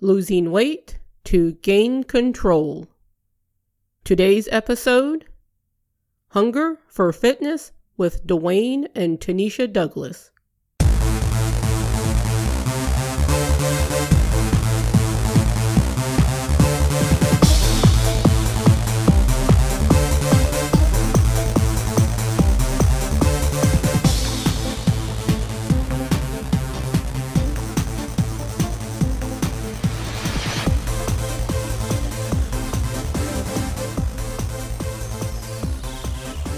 [0.00, 2.86] losing weight to gain control.
[4.04, 5.24] Today's episode
[6.28, 10.30] Hunger for Fitness with Dwayne and Tanisha Douglas.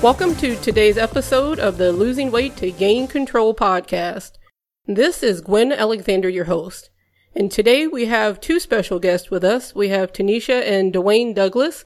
[0.00, 4.34] Welcome to today's episode of the Losing Weight to Gain Control podcast.
[4.86, 6.90] This is Gwen Alexander, your host.
[7.34, 9.74] And today we have two special guests with us.
[9.74, 11.84] We have Tanisha and Dwayne Douglas.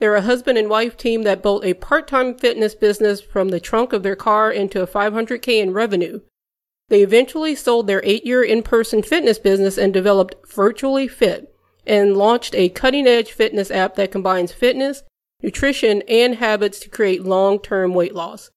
[0.00, 3.92] They're a husband and wife team that built a part-time fitness business from the trunk
[3.92, 6.22] of their car into a 500k in revenue.
[6.88, 11.54] They eventually sold their eight-year in-person fitness business and developed Virtually Fit
[11.86, 15.04] and launched a cutting-edge fitness app that combines fitness,
[15.44, 18.50] nutrition, and habits to create long-term weight loss.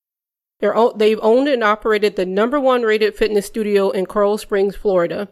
[0.59, 5.29] They're, they've owned and operated the number one rated fitness studio in Coral Springs, Florida.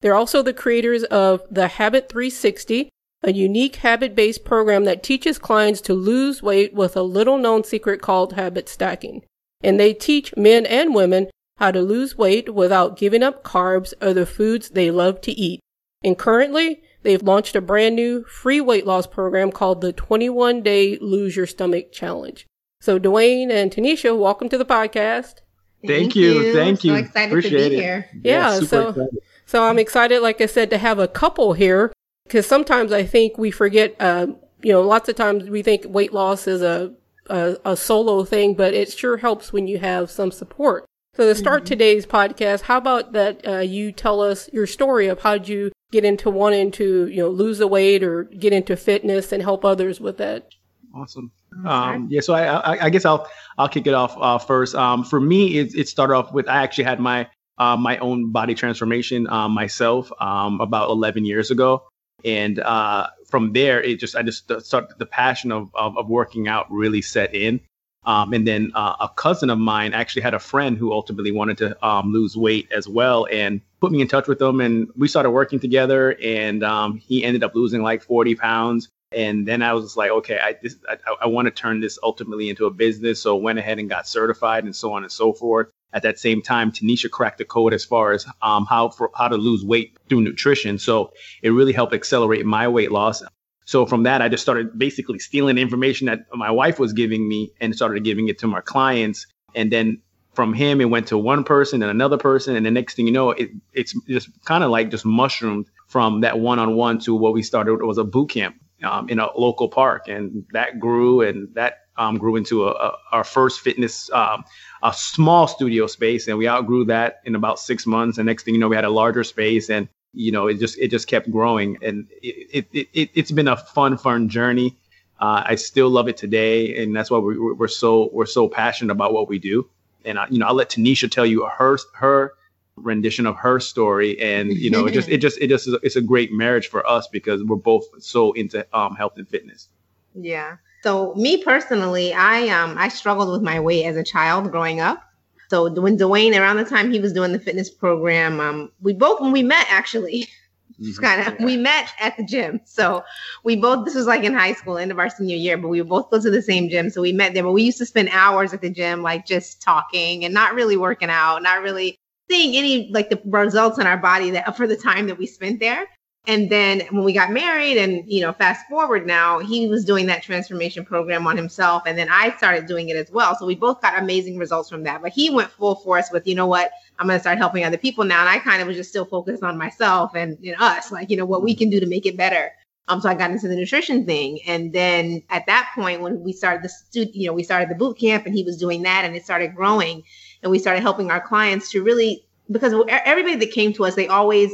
[0.00, 2.90] They're also the creators of the Habit 360,
[3.22, 7.62] a unique habit based program that teaches clients to lose weight with a little known
[7.64, 9.22] secret called habit stacking.
[9.62, 14.12] And they teach men and women how to lose weight without giving up carbs or
[14.12, 15.60] the foods they love to eat.
[16.04, 20.98] And currently, They've launched a brand new free weight loss program called the 21 Day
[21.00, 22.46] Lose Your Stomach Challenge.
[22.80, 25.40] So, Dwayne and Tanisha, welcome to the podcast.
[25.80, 26.40] Thank, Thank you.
[26.40, 26.54] you.
[26.54, 26.92] Thank you.
[26.92, 27.80] So excited Appreciate to be it.
[27.80, 28.10] here.
[28.22, 29.18] Yeah, yeah so excited.
[29.46, 31.92] so I'm excited, like I said, to have a couple here
[32.24, 33.94] because sometimes I think we forget.
[34.00, 34.28] Uh,
[34.62, 36.92] you know, lots of times we think weight loss is a,
[37.30, 40.84] a, a solo thing, but it sure helps when you have some support.
[41.14, 41.68] So to start mm-hmm.
[41.68, 45.72] today's podcast, how about that uh, you tell us your story of how did you
[45.90, 49.64] get into wanting to, you know, lose the weight or get into fitness and help
[49.64, 50.50] others with that.
[50.94, 51.30] Awesome.
[51.64, 54.74] Um, yeah, so I, I, I, guess I'll I'll kick it off uh, first.
[54.74, 58.30] Um, for me, it, it started off with I actually had my uh, my own
[58.30, 61.88] body transformation um, myself um, about 11 years ago,
[62.24, 66.48] and uh, from there, it just I just started the passion of, of, of working
[66.48, 67.60] out really set in.
[68.08, 71.58] Um, and then uh, a cousin of mine actually had a friend who ultimately wanted
[71.58, 74.62] to um, lose weight as well, and put me in touch with him.
[74.62, 76.16] And we started working together.
[76.22, 78.88] And um, he ended up losing like 40 pounds.
[79.12, 80.56] And then I was like, okay, I
[80.88, 83.20] I, I want to turn this ultimately into a business.
[83.20, 85.68] So went ahead and got certified and so on and so forth.
[85.92, 89.28] At that same time, Tanisha cracked the code as far as um, how for how
[89.28, 90.78] to lose weight through nutrition.
[90.78, 93.22] So it really helped accelerate my weight loss.
[93.68, 97.52] So from that, I just started basically stealing information that my wife was giving me
[97.60, 99.26] and started giving it to my clients.
[99.54, 100.00] And then
[100.32, 102.56] from him, it went to one person and another person.
[102.56, 106.22] And the next thing you know, it, it's just kind of like just mushroomed from
[106.22, 110.08] that one-on-one to what we started was a boot camp um, in a local park.
[110.08, 114.44] And that grew and that um, grew into a, a, our first fitness, um,
[114.82, 116.26] a small studio space.
[116.26, 118.16] And we outgrew that in about six months.
[118.16, 120.76] And next thing you know, we had a larger space and you know, it just
[120.78, 124.76] it just kept growing, and it, it, it it's been a fun fun journey.
[125.20, 128.92] Uh, I still love it today, and that's why we're, we're so we're so passionate
[128.92, 129.68] about what we do.
[130.04, 132.32] And I, you know, I'll let Tanisha tell you her her
[132.74, 136.02] rendition of her story, and you know, it just it just it just it's a
[136.02, 139.68] great marriage for us because we're both so into um, health and fitness.
[140.16, 140.56] Yeah.
[140.82, 145.07] So me personally, I um I struggled with my weight as a child growing up.
[145.50, 149.20] So when Dwayne, around the time he was doing the fitness program, um, we both
[149.20, 150.28] when we met actually,
[150.80, 151.02] mm-hmm.
[151.02, 152.60] kind of we met at the gym.
[152.64, 153.02] So
[153.44, 155.80] we both this was like in high school, end of our senior year, but we
[155.82, 156.90] both go to the same gym.
[156.90, 159.62] So we met there, but we used to spend hours at the gym, like just
[159.62, 161.96] talking and not really working out, not really
[162.30, 165.60] seeing any like the results in our body that for the time that we spent
[165.60, 165.86] there.
[166.28, 170.06] And then when we got married and, you know, fast forward now, he was doing
[170.06, 171.84] that transformation program on himself.
[171.86, 173.34] And then I started doing it as well.
[173.34, 175.00] So we both got amazing results from that.
[175.00, 177.78] But he went full force with, you know what, I'm going to start helping other
[177.78, 178.20] people now.
[178.20, 181.16] And I kind of was just still focused on myself and know, us, like, you
[181.16, 182.52] know, what we can do to make it better.
[182.88, 184.40] Um, so I got into the nutrition thing.
[184.46, 187.74] And then at that point, when we started the, stu- you know, we started the
[187.74, 190.02] boot camp and he was doing that and it started growing
[190.42, 194.08] and we started helping our clients to really, because everybody that came to us, they
[194.08, 194.50] always,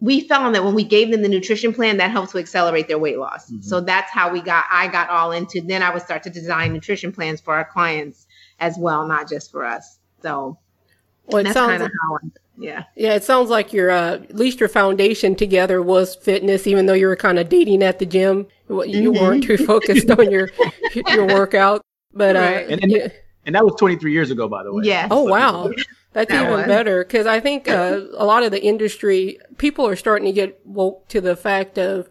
[0.00, 2.98] we found that when we gave them the nutrition plan, that helped to accelerate their
[2.98, 3.50] weight loss.
[3.50, 3.62] Mm-hmm.
[3.62, 6.72] So that's how we got, I got all into, then I would start to design
[6.72, 8.26] nutrition plans for our clients
[8.60, 9.98] as well, not just for us.
[10.22, 10.58] So
[11.26, 12.28] well, that's kind of how I,
[12.58, 12.84] yeah.
[12.94, 16.94] Yeah, it sounds like your, uh, at least your foundation together was fitness, even though
[16.94, 18.46] you were kind of dating at the gym.
[18.68, 19.22] You mm-hmm.
[19.22, 20.50] weren't too focused on your,
[21.08, 21.82] your workout.
[22.12, 22.68] But, uh, right.
[22.70, 23.12] and, and,
[23.44, 24.84] and, that was 23 years ago, by the way.
[24.84, 25.08] Yeah.
[25.10, 25.70] Oh, wow.
[26.16, 26.66] That's that even was.
[26.66, 30.58] better because I think uh, a lot of the industry people are starting to get
[30.64, 32.08] woke to the fact of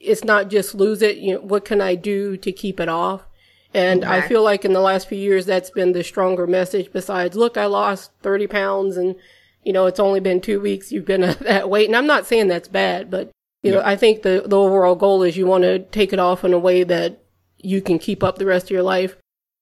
[0.00, 1.18] it's not just lose it.
[1.18, 3.26] You know, what can I do to keep it off?
[3.74, 6.90] And I feel like in the last few years, that's been the stronger message.
[6.94, 9.16] Besides, look, I lost thirty pounds, and
[9.64, 10.90] you know it's only been two weeks.
[10.90, 13.30] You've been at that weight, and I'm not saying that's bad, but
[13.62, 16.42] you know I think the the overall goal is you want to take it off
[16.42, 17.22] in a way that
[17.58, 19.16] you can keep up the rest of your life.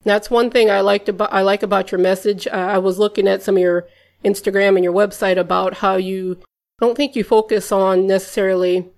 [0.04, 2.46] That's one thing I liked about I like about your message.
[2.46, 3.86] Uh, I was looking at some of your
[4.24, 6.38] Instagram and your website about how you
[6.80, 8.88] don't think you focus on necessarily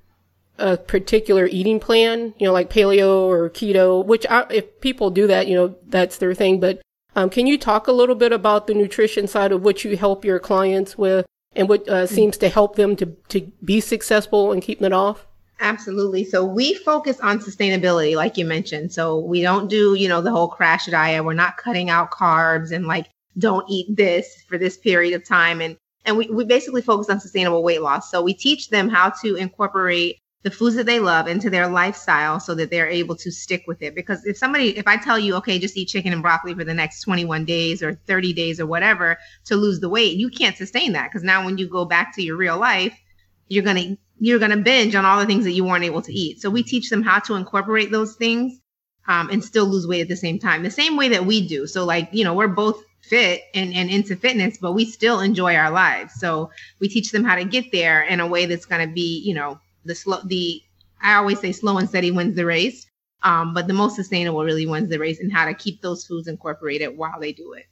[0.59, 5.27] a particular eating plan, you know, like paleo or keto, which I, if people do
[5.27, 6.61] that, you know, that's their thing.
[6.61, 6.81] But
[7.17, 10.25] um, can you talk a little bit about the nutrition side of what you help
[10.25, 11.27] your clients with
[11.57, 15.27] and what uh, seems to help them to, to be successful and keeping it off?
[15.63, 16.25] Absolutely.
[16.25, 18.93] So we focus on sustainability, like you mentioned.
[18.93, 21.25] So we don't do, you know, the whole crash diet.
[21.25, 23.07] We're not cutting out carbs and like
[23.39, 25.61] don't eat this for this period of time.
[25.61, 28.11] And and we, we basically focus on sustainable weight loss.
[28.11, 32.41] So we teach them how to incorporate the foods that they love into their lifestyle
[32.41, 33.95] so that they're able to stick with it.
[33.95, 36.75] Because if somebody, if I tell you, okay, just eat chicken and broccoli for the
[36.75, 40.93] next 21 days or 30 days or whatever to lose the weight, you can't sustain
[40.95, 41.13] that.
[41.13, 42.99] Because now when you go back to your real life,
[43.47, 46.01] you're going to you're going to binge on all the things that you weren't able
[46.01, 46.41] to eat.
[46.41, 48.61] So we teach them how to incorporate those things
[49.09, 51.67] um, and still lose weight at the same time, the same way that we do.
[51.67, 55.57] So like, you know, we're both fit and, and into fitness, but we still enjoy
[55.57, 56.15] our lives.
[56.21, 59.21] So we teach them how to get there in a way that's going to be,
[59.25, 60.63] you know, the slow, the,
[61.03, 62.87] I always say slow and steady wins the race.
[63.25, 66.29] Um, but the most sustainable really wins the race and how to keep those foods
[66.29, 67.67] incorporated while they do it.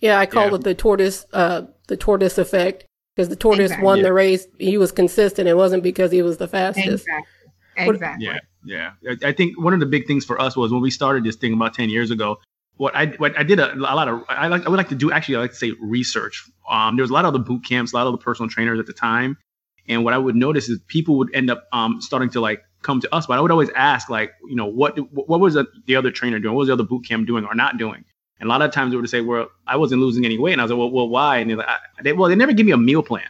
[0.00, 0.54] Yeah, I call yeah.
[0.54, 3.84] it the tortoise, uh, the tortoise effect because the tortoise exactly.
[3.84, 4.04] won yeah.
[4.04, 4.46] the race.
[4.58, 5.48] He was consistent.
[5.48, 7.06] It wasn't because he was the fastest.
[7.06, 7.34] Exactly.
[7.76, 8.26] Exactly.
[8.64, 9.14] Yeah, yeah.
[9.22, 11.52] I think one of the big things for us was when we started this thing
[11.52, 12.38] about ten years ago.
[12.76, 14.94] What I what I did a, a lot of I like I would like to
[14.94, 16.42] do actually I like to say research.
[16.68, 18.78] Um, there was a lot of the boot camps, a lot of the personal trainers
[18.78, 19.36] at the time,
[19.88, 23.00] and what I would notice is people would end up um starting to like come
[23.00, 23.26] to us.
[23.26, 25.54] But I would always ask like you know what what was
[25.86, 26.54] the other trainer doing?
[26.54, 28.04] What was the other boot camp doing or not doing?
[28.40, 30.52] And a lot of times they would say, well, I wasn't losing any weight.
[30.52, 31.38] And I was like, well, well why?
[31.38, 31.68] And they're like,
[32.02, 33.28] they, well, they never give me a meal plan.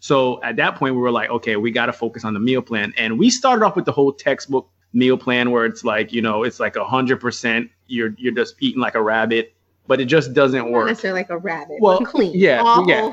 [0.00, 2.62] So at that point, we were like, okay, we got to focus on the meal
[2.62, 2.94] plan.
[2.96, 6.42] And we started off with the whole textbook meal plan where it's like, you know,
[6.42, 7.70] it's like a hundred percent.
[7.86, 9.54] You're, you're just eating like a rabbit,
[9.86, 10.86] but it just doesn't work.
[10.86, 11.76] Not necessarily like a rabbit.
[11.80, 12.32] Well, clean.
[12.34, 12.62] Yeah.
[12.64, 13.12] All yeah.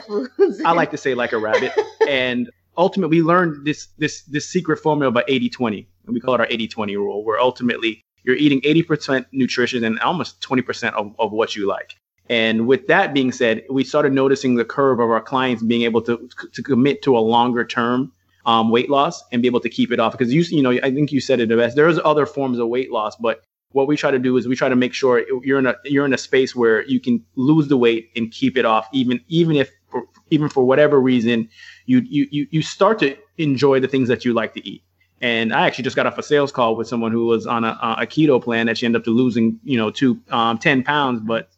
[0.65, 1.73] I like to say like a rabbit.
[2.07, 6.35] and ultimately we learned this, this, this secret formula about 80, 20 and we call
[6.35, 11.15] it our 80, 20 rule where ultimately you're eating 80% nutrition and almost 20% of,
[11.17, 11.95] of what you like.
[12.29, 16.01] And with that being said, we started noticing the curve of our clients being able
[16.01, 18.11] to, to commit to a longer term
[18.45, 20.11] um, weight loss and be able to keep it off.
[20.11, 21.77] Because you, you know, I think you said it the best.
[21.77, 24.67] There's other forms of weight loss, but what we try to do is we try
[24.67, 27.77] to make sure you're in a you're in a space where you can lose the
[27.77, 31.49] weight and keep it off, even even if for, even for whatever reason
[31.85, 34.83] you you you start to enjoy the things that you like to eat.
[35.21, 37.77] And I actually just got off a sales call with someone who was on a,
[37.81, 41.21] a keto plan that she ended up losing, you know, to um, 10 pounds.
[41.21, 41.49] But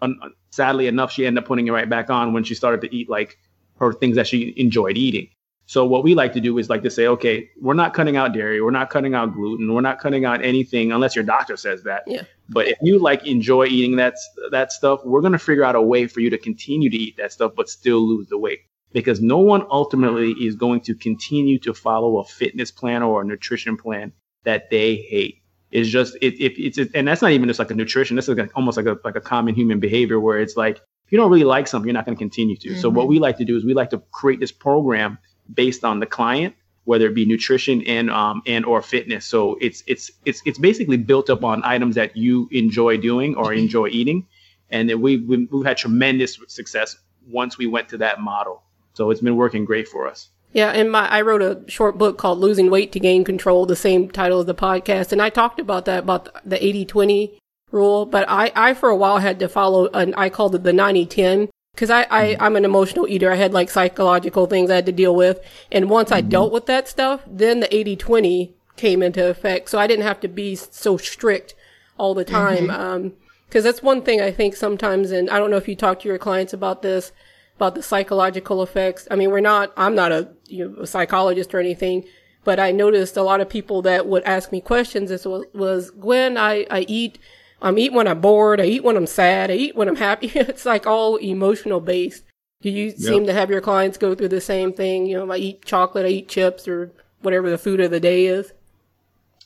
[0.00, 0.20] un-
[0.50, 3.08] sadly enough, she ended up putting it right back on when she started to eat
[3.08, 3.38] like
[3.80, 5.28] her things that she enjoyed eating.
[5.66, 8.32] So what we like to do is like to say, okay, we're not cutting out
[8.32, 11.82] dairy, we're not cutting out gluten, we're not cutting out anything unless your doctor says
[11.82, 12.04] that.
[12.06, 12.22] Yeah.
[12.48, 14.14] But if you like enjoy eating that
[14.50, 17.32] that stuff, we're gonna figure out a way for you to continue to eat that
[17.32, 18.60] stuff but still lose the weight
[19.00, 23.24] because no one ultimately is going to continue to follow a fitness plan or a
[23.24, 24.12] nutrition plan
[24.44, 25.42] that they hate.
[25.70, 28.16] It's just it, it it's and that's not even just like a nutrition.
[28.16, 31.12] This is like almost like a like a common human behavior where it's like if
[31.12, 32.68] you don't really like something, you're not going to continue to.
[32.70, 32.80] Mm-hmm.
[32.80, 35.18] So what we like to do is we like to create this program
[35.52, 39.26] based on the client, whether it be nutrition and um and or fitness.
[39.26, 43.46] So it's it's it's it's basically built up on items that you enjoy doing or
[43.46, 43.60] mm-hmm.
[43.60, 44.26] enjoy eating,
[44.70, 46.96] and then we, we we've had tremendous success
[47.28, 48.62] once we went to that model.
[48.98, 50.30] So it's been working great for us.
[50.52, 53.76] Yeah, and my I wrote a short book called Losing Weight to Gain Control, the
[53.76, 57.38] same title as the podcast, and I talked about that about the 80-20
[57.70, 60.72] rule, but I I for a while had to follow and I called it the
[60.72, 62.42] 90-10 because I, I mm-hmm.
[62.42, 63.30] I'm an emotional eater.
[63.30, 65.38] I had like psychological things I had to deal with,
[65.70, 66.26] and once mm-hmm.
[66.26, 69.70] I dealt with that stuff, then the 80-20 came into effect.
[69.70, 71.54] So I didn't have to be so strict
[71.98, 72.66] all the time.
[72.66, 72.82] Mm-hmm.
[72.82, 73.12] Um,
[73.46, 76.08] because that's one thing I think sometimes, and I don't know if you talk to
[76.08, 77.12] your clients about this
[77.58, 79.08] about the psychological effects.
[79.10, 82.04] I mean, we're not, I'm not a, you know, a psychologist or anything,
[82.44, 85.10] but I noticed a lot of people that would ask me questions.
[85.10, 87.18] This was, was Gwen, I, I eat,
[87.60, 88.60] I'm eat when I'm bored.
[88.60, 89.50] I eat when I'm sad.
[89.50, 90.28] I eat when I'm happy.
[90.34, 92.22] it's like all emotional based.
[92.62, 92.96] Do you yep.
[92.96, 95.06] seem to have your clients go through the same thing?
[95.06, 98.26] You know, I eat chocolate, I eat chips or whatever the food of the day
[98.26, 98.52] is.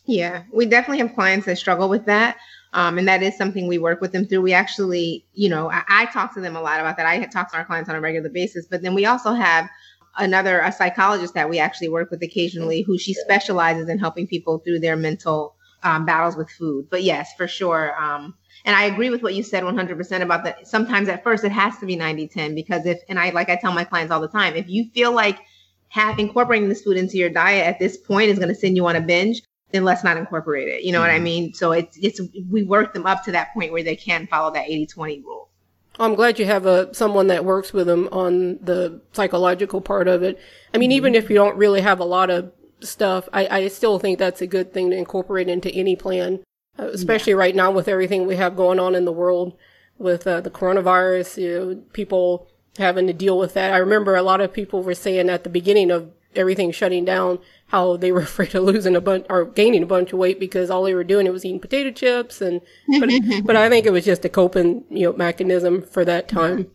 [0.05, 2.37] Yeah, we definitely have clients that struggle with that.
[2.75, 4.41] Um, and that is something we work with them through.
[4.41, 7.07] We actually, you know, I, I talk to them a lot about that.
[7.07, 9.69] I talk to our clients on a regular basis, but then we also have
[10.19, 14.59] another a psychologist that we actually work with occasionally who she specializes in helping people
[14.59, 16.89] through their mental um, battles with food.
[16.91, 17.95] But yes, for sure.
[18.01, 20.69] Um, and I agree with what you said 100% about that.
[20.69, 23.57] Sometimes at first it has to be 90 10 because if, and I, like I
[23.57, 25.39] tell my clients all the time, if you feel like
[25.89, 28.87] have, incorporating this food into your diet at this point is going to send you
[28.87, 30.83] on a binge, then let's not incorporate it.
[30.83, 31.03] You know mm-hmm.
[31.05, 31.25] what I mm-hmm.
[31.25, 31.55] mean?
[31.55, 34.69] So it's, it's, we work them up to that point where they can follow that
[34.69, 35.49] 80 20 rule.
[35.99, 40.23] I'm glad you have a someone that works with them on the psychological part of
[40.23, 40.39] it.
[40.73, 40.97] I mean, mm-hmm.
[40.97, 44.41] even if you don't really have a lot of stuff, I, I still think that's
[44.41, 46.43] a good thing to incorporate into any plan,
[46.79, 47.39] uh, especially yeah.
[47.39, 49.57] right now with everything we have going on in the world
[49.99, 51.43] with uh, the coronavirus.
[51.43, 52.49] You know, people
[52.79, 53.73] having to deal with that.
[53.73, 57.39] I remember a lot of people were saying at the beginning of everything shutting down
[57.69, 60.71] how they were afraid of losing a bunch or gaining a bunch of weight because
[60.71, 62.61] all they were doing it was eating potato chips and
[63.01, 63.11] but
[63.45, 66.71] but I think it was just a coping you know mechanism for that time.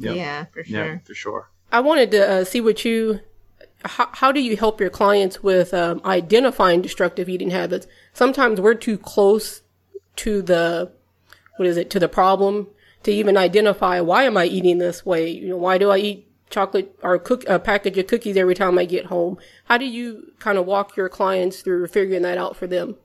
[0.00, 0.16] Yep.
[0.16, 0.84] Yeah, for sure.
[0.86, 1.50] Yeah, for sure.
[1.72, 3.20] I wanted to uh, see what you
[3.84, 7.86] how, how do you help your clients with um, identifying destructive eating habits?
[8.12, 9.62] Sometimes we're too close
[10.16, 10.92] to the
[11.56, 12.68] what is it to the problem
[13.02, 15.30] to even identify why am I eating this way?
[15.30, 18.78] You know, why do I eat chocolate or cook a package of cookies every time
[18.78, 19.38] I get home.
[19.64, 22.96] How do you kind of walk your clients through figuring that out for them?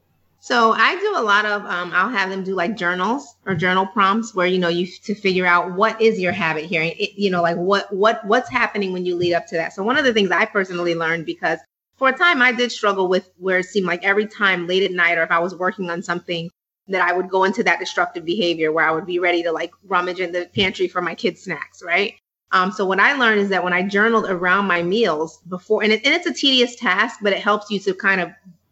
[0.44, 3.86] So I do a lot of um, I'll have them do like journals or journal
[3.88, 7.32] prompts where you know you to figure out what is your habit here, it, you
[7.32, 9.72] know, like what what what's happening when you lead up to that.
[9.72, 11.60] So one of the things I personally learned because
[11.96, 14.92] for a time I did struggle with where it seemed like every time late at
[14.92, 16.50] night or if I was working on something
[16.90, 19.72] that I would go into that destructive behavior where I would be ready to like
[19.86, 22.16] rummage in the pantry for my kids' snacks, right?
[22.54, 25.92] Um, so what I learned is that when I journaled around my meals before, and,
[25.92, 28.30] it, and it's a tedious task, but it helps you to kind of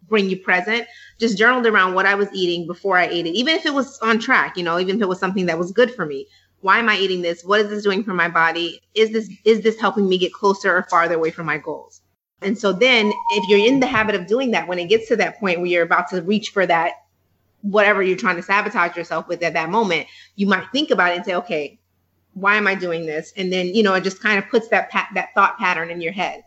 [0.08, 0.88] bring you present.
[1.20, 3.98] Just journaled around what I was eating before I ate it, even if it was
[4.00, 6.28] on track, you know, even if it was something that was good for me.
[6.60, 7.44] Why am I eating this?
[7.44, 8.82] What is this doing for my body?
[8.94, 12.02] Is this is this helping me get closer or farther away from my goals?
[12.44, 15.16] And so then if you're in the habit of doing that, when it gets to
[15.16, 16.94] that point where you're about to reach for that
[17.62, 21.18] whatever you're trying to sabotage yourself with at that moment, you might think about it
[21.18, 21.80] and say, okay,
[22.34, 23.34] why am I doing this?
[23.36, 26.14] And then, you know, it just kind of puts that that thought pattern in your
[26.14, 26.44] head.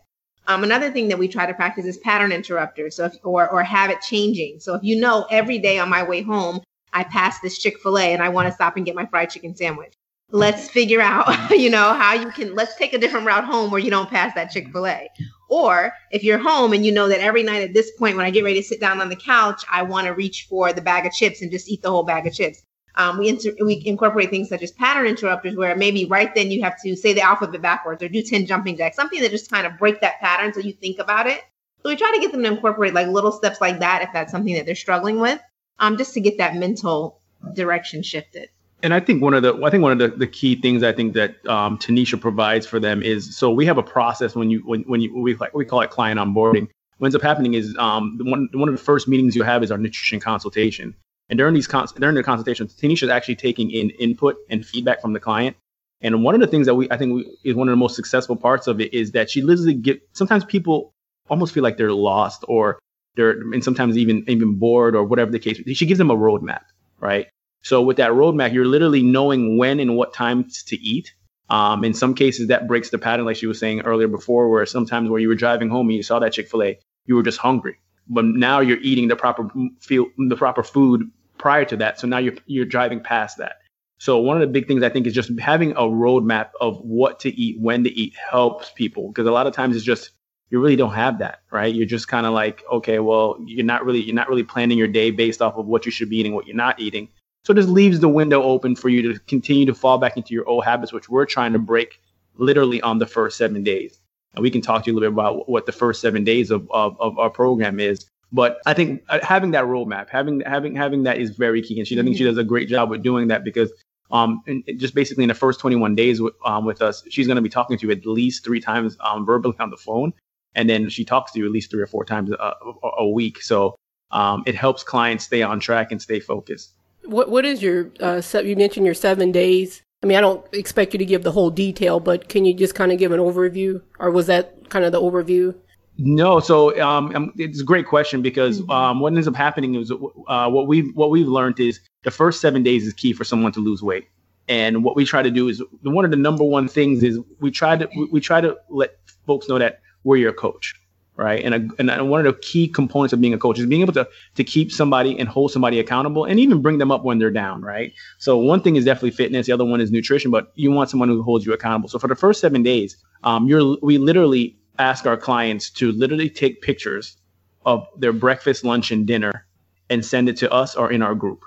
[0.47, 3.63] Um, another thing that we try to practice is pattern interrupters, so if, or or
[3.63, 4.59] habit changing.
[4.59, 6.61] So if you know every day on my way home
[6.95, 9.29] I pass this Chick Fil A and I want to stop and get my fried
[9.29, 9.93] chicken sandwich,
[10.31, 12.55] let's figure out, you know, how you can.
[12.55, 15.09] Let's take a different route home where you don't pass that Chick Fil A.
[15.49, 18.31] Or if you're home and you know that every night at this point when I
[18.31, 21.05] get ready to sit down on the couch, I want to reach for the bag
[21.05, 22.63] of chips and just eat the whole bag of chips.
[22.97, 26.63] Um, we, inter- we incorporate things such as pattern interrupters, where maybe right then you
[26.63, 29.67] have to say the alphabet backwards or do 10 jumping jacks, something that just kind
[29.67, 31.41] of break that pattern so you think about it.
[31.83, 34.31] So we try to get them to incorporate like little steps like that if that's
[34.31, 35.39] something that they're struggling with,
[35.79, 37.19] um, just to get that mental
[37.53, 38.49] direction shifted.
[38.81, 40.91] And I think one of the I think one of the, the key things I
[40.91, 44.59] think that um, Tanisha provides for them is so we have a process when you
[44.59, 46.67] when, when you we like we call it client onboarding.
[46.97, 49.71] What ends up happening is um, one one of the first meetings you have is
[49.71, 50.95] our nutrition consultation.
[51.29, 55.01] And during these cons- during the consultations, Tanisha is actually taking in input and feedback
[55.01, 55.55] from the client.
[56.01, 57.95] And one of the things that we I think we, is one of the most
[57.95, 60.93] successful parts of it is that she literally get sometimes people
[61.29, 62.79] almost feel like they're lost or
[63.15, 65.59] they're and sometimes even even bored or whatever the case.
[65.73, 66.61] She gives them a roadmap,
[66.99, 67.27] right?
[67.63, 71.13] So with that roadmap, you're literally knowing when and what times to eat.
[71.49, 74.65] Um, in some cases, that breaks the pattern, like she was saying earlier before, where
[74.65, 77.23] sometimes where you were driving home and you saw that Chick Fil A, you were
[77.23, 77.77] just hungry,
[78.07, 81.99] but now you're eating the proper feel the proper food prior to that.
[81.99, 83.57] So now you're you're driving past that.
[83.97, 87.19] So one of the big things I think is just having a roadmap of what
[87.21, 90.11] to eat, when to eat helps people because a lot of times it's just
[90.49, 91.73] you really don't have that, right?
[91.73, 94.87] You're just kind of like, okay, well, you're not really you're not really planning your
[94.87, 97.09] day based off of what you should be eating, what you're not eating.
[97.43, 100.33] So it just leaves the window open for you to continue to fall back into
[100.33, 101.99] your old habits, which we're trying to break
[102.37, 103.99] literally on the first seven days.
[104.35, 106.51] And we can talk to you a little bit about what the first seven days
[106.51, 108.05] of, of, of our program is.
[108.31, 111.87] But I think uh, having that roadmap, having having having that is very key, and
[111.87, 112.31] she I think she mm-hmm.
[112.31, 113.71] does a great job with doing that because
[114.11, 114.41] um
[114.77, 117.49] just basically in the first 21 days with, um, with us, she's going to be
[117.49, 120.11] talking to you at least three times um, verbally on the phone,
[120.53, 123.07] and then she talks to you at least three or four times a, a, a
[123.07, 123.41] week.
[123.41, 123.75] So
[124.11, 126.73] um, it helps clients stay on track and stay focused.
[127.05, 129.81] What what is your uh, you mentioned your seven days?
[130.03, 132.75] I mean, I don't expect you to give the whole detail, but can you just
[132.75, 135.55] kind of give an overview, or was that kind of the overview?
[135.97, 138.69] No, so um, um, it's a great question because mm-hmm.
[138.69, 142.41] um, what ends up happening is uh, what we've what we've learned is the first
[142.41, 144.07] seven days is key for someone to lose weight,
[144.47, 147.49] and what we try to do is one of the number one things is we
[147.49, 150.75] try to we try to let folks know that we're your coach,
[151.17, 151.43] right?
[151.43, 153.93] And, a, and one of the key components of being a coach is being able
[153.93, 157.31] to to keep somebody and hold somebody accountable, and even bring them up when they're
[157.31, 157.93] down, right?
[158.17, 161.09] So one thing is definitely fitness, the other one is nutrition, but you want someone
[161.09, 161.89] who holds you accountable.
[161.89, 166.29] So for the first seven days, um, you're we literally ask our clients to literally
[166.29, 167.17] take pictures
[167.65, 169.45] of their breakfast, lunch, and dinner,
[169.89, 171.43] and send it to us or in our group.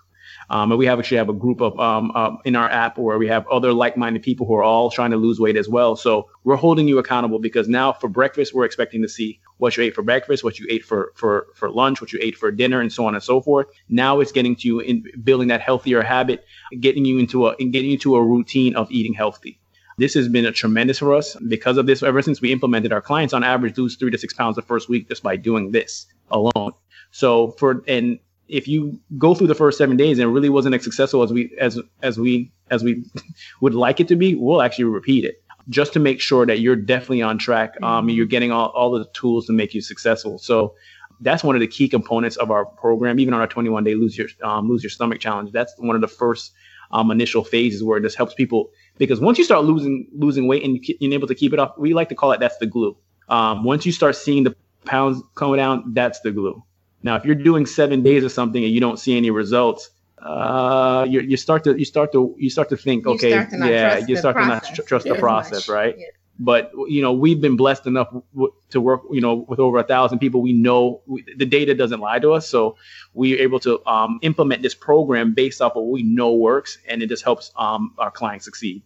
[0.51, 3.19] Um, and we have actually have a group of um, um, in our app where
[3.19, 5.95] we have other like-minded people who are all trying to lose weight as well.
[5.95, 9.85] So we're holding you accountable because now for breakfast we're expecting to see what you
[9.85, 12.81] ate for breakfast, what you ate for for for lunch, what you ate for dinner,
[12.81, 13.67] and so on and so forth.
[13.89, 16.45] Now it's getting to you in building that healthier habit,
[16.81, 19.61] getting you into a getting you to a routine of eating healthy.
[19.99, 22.03] This has been a tremendous for us because of this.
[22.05, 24.89] Ever since we implemented, our clients on average lose three to six pounds the first
[24.89, 26.73] week just by doing this alone.
[27.11, 30.75] So for and if you go through the first seven days and it really wasn't
[30.75, 33.05] as successful as we as as we as we
[33.61, 36.77] would like it to be, we'll actually repeat it just to make sure that you're
[36.77, 37.81] definitely on track.
[37.83, 40.39] Um, you're getting all, all the tools to make you successful.
[40.39, 40.75] So
[41.21, 43.21] that's one of the key components of our program.
[43.21, 46.01] Even on our 21 day lose your um, lose your stomach challenge, that's one of
[46.01, 46.53] the first
[46.91, 50.79] um, initial phases where this helps people because once you start losing losing weight and
[50.83, 52.97] you're able to keep it off, we like to call it that's the glue.
[53.29, 56.63] Um, once you start seeing the pounds coming down, that's the glue.
[57.03, 59.91] Now, if you're doing seven days or something and you don't see any results,
[60.21, 63.49] uh, you, you start to you start to you start to think, you okay, to
[63.69, 65.75] yeah, you start to not tr- trust the process, much.
[65.75, 65.95] right?
[65.97, 66.07] Yeah.
[66.41, 69.85] But you know, we've been blessed enough w- to work, you know, with over a
[69.85, 70.41] thousand people.
[70.41, 72.77] We know we, the data doesn't lie to us, so
[73.15, 77.03] we're able to um, implement this program based off of what we know works, and
[77.03, 78.83] it just helps um, our clients succeed.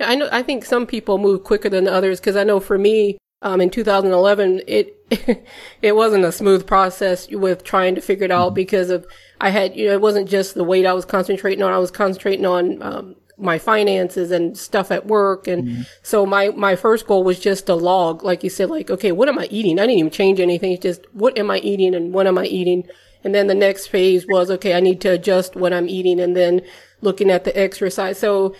[0.00, 0.28] Yeah, I know.
[0.32, 3.68] I think some people move quicker than others because I know for me, um, in
[3.70, 4.98] 2011, it
[5.82, 8.54] it wasn't a smooth process with trying to figure it out mm-hmm.
[8.54, 9.06] because of
[9.40, 11.70] I had you know it wasn't just the weight I was concentrating on.
[11.72, 15.82] I was concentrating on um, my finances and stuff at work, and mm-hmm.
[16.02, 19.28] so my my first goal was just to log, like you said, like okay, what
[19.28, 19.78] am I eating?
[19.78, 20.72] I didn't even change anything.
[20.72, 22.88] It's just what am I eating and when am I eating?
[23.24, 26.34] And then the next phase was okay, I need to adjust what I'm eating, and
[26.34, 26.62] then
[27.02, 28.18] looking at the exercise.
[28.18, 28.54] So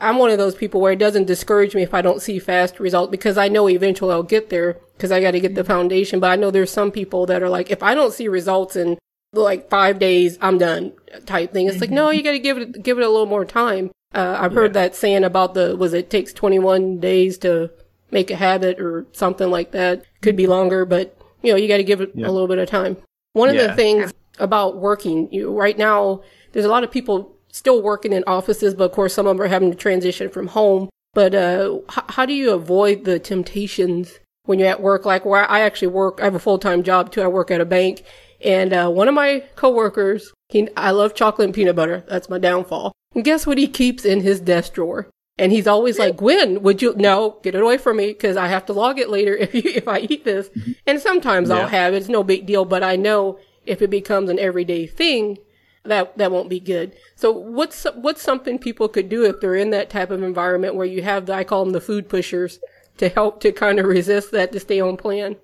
[0.00, 2.80] I'm one of those people where it doesn't discourage me if I don't see fast
[2.80, 6.20] results because I know eventually I'll get there because I got to get the foundation.
[6.20, 8.98] But I know there's some people that are like, if I don't see results in
[9.32, 10.92] like five days, I'm done
[11.26, 11.66] type thing.
[11.66, 11.82] It's mm-hmm.
[11.82, 13.90] like, no, you got to give it, give it a little more time.
[14.14, 14.60] Uh, I've yeah.
[14.60, 17.70] heard that saying about the, was it takes 21 days to
[18.10, 20.04] make a habit or something like that.
[20.22, 22.26] Could be longer, but you know, you got to give it yeah.
[22.26, 22.96] a little bit of time.
[23.32, 27.80] One of the things about working, you right now, there's a lot of people still
[27.80, 30.90] working in offices, but of course some of them are having to transition from home.
[31.14, 35.04] But uh, h- how do you avoid the temptations when you're at work?
[35.04, 37.22] Like where I actually work, I have a full time job too.
[37.22, 38.02] I work at a bank,
[38.44, 42.04] and uh, one of my coworkers, he, I love chocolate and peanut butter.
[42.08, 42.92] That's my downfall.
[43.14, 45.08] And guess what he keeps in his desk drawer?
[45.38, 48.48] And he's always like, Gwen, would you, no, get it away from me because I
[48.48, 50.48] have to log it later if you, if I eat this.
[50.48, 50.72] Mm-hmm.
[50.86, 51.56] And sometimes yeah.
[51.56, 51.98] I'll have it.
[51.98, 55.38] It's no big deal, but I know if it becomes an everyday thing,
[55.84, 56.96] that that won't be good.
[57.14, 60.86] So what's what's something people could do if they're in that type of environment where
[60.86, 62.58] you have the, I call them the food pushers
[62.98, 65.36] to help to kind of resist that to stay on plan?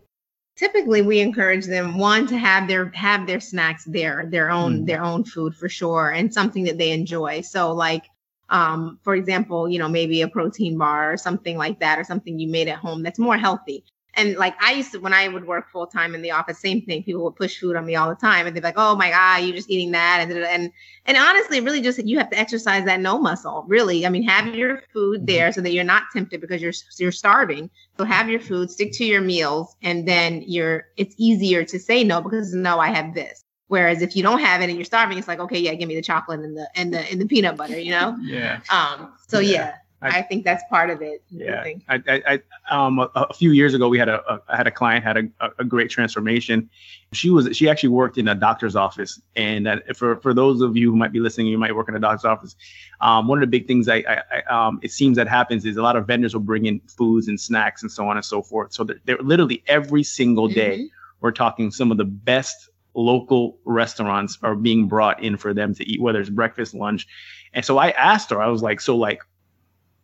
[0.56, 4.86] Typically, we encourage them one to have their have their snacks there, their own mm.
[4.86, 7.40] their own food for sure, and something that they enjoy.
[7.42, 8.04] So like.
[8.52, 12.36] Um, for example, you know, maybe a protein bar or something like that, or something
[12.36, 15.46] you made at home that's more healthy and like I used to when I would
[15.46, 17.02] work full time in the office, same thing.
[17.02, 19.10] People would push food on me all the time, and they'd be like, "Oh my
[19.10, 20.72] god, you're just eating that," and and
[21.06, 23.64] and honestly, really, just you have to exercise that no muscle.
[23.68, 25.26] Really, I mean, have your food mm-hmm.
[25.26, 27.70] there so that you're not tempted because you're you're starving.
[27.96, 32.04] So have your food, stick to your meals, and then you're it's easier to say
[32.04, 33.44] no because no, I have this.
[33.68, 35.94] Whereas if you don't have it and you're starving, it's like, okay, yeah, give me
[35.94, 38.16] the chocolate and the and the and the peanut butter, you know?
[38.22, 38.60] Yeah.
[38.68, 39.12] Um.
[39.28, 39.52] So yeah.
[39.52, 41.22] yeah I, I, think that's part of it.
[41.30, 44.56] Yeah, I, I, I, um, a, a, few years ago, we had a, a I
[44.56, 46.70] had a client had a, a great transformation.
[47.12, 50.76] She was she actually worked in a doctor's office, and that for for those of
[50.76, 52.56] you who might be listening, you might work in a doctor's office.
[53.02, 55.82] Um, one of the big things I, I, um, it seems that happens is a
[55.82, 58.72] lot of vendors will bring in foods and snacks and so on and so forth.
[58.72, 60.86] So they're, they're literally every single day, mm-hmm.
[61.20, 65.84] we're talking some of the best local restaurants are being brought in for them to
[65.88, 67.06] eat, whether it's breakfast, lunch.
[67.52, 69.20] And so I asked her, I was like, so like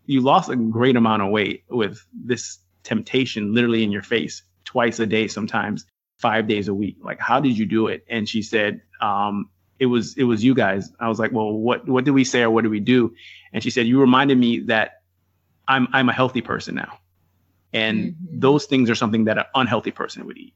[0.06, 4.98] you lost a great amount of weight with this temptation literally in your face twice
[5.00, 5.84] a day, sometimes
[6.18, 6.96] five days a week.
[7.02, 8.04] Like, how did you do it?
[8.08, 10.90] And she said, um, it was, it was you guys.
[10.98, 13.14] I was like, well, what, what did we say or what did we do?
[13.52, 15.02] And she said, you reminded me that
[15.68, 16.98] I'm, I'm a healthy person now.
[17.72, 18.40] And mm-hmm.
[18.40, 20.54] those things are something that an unhealthy person would eat.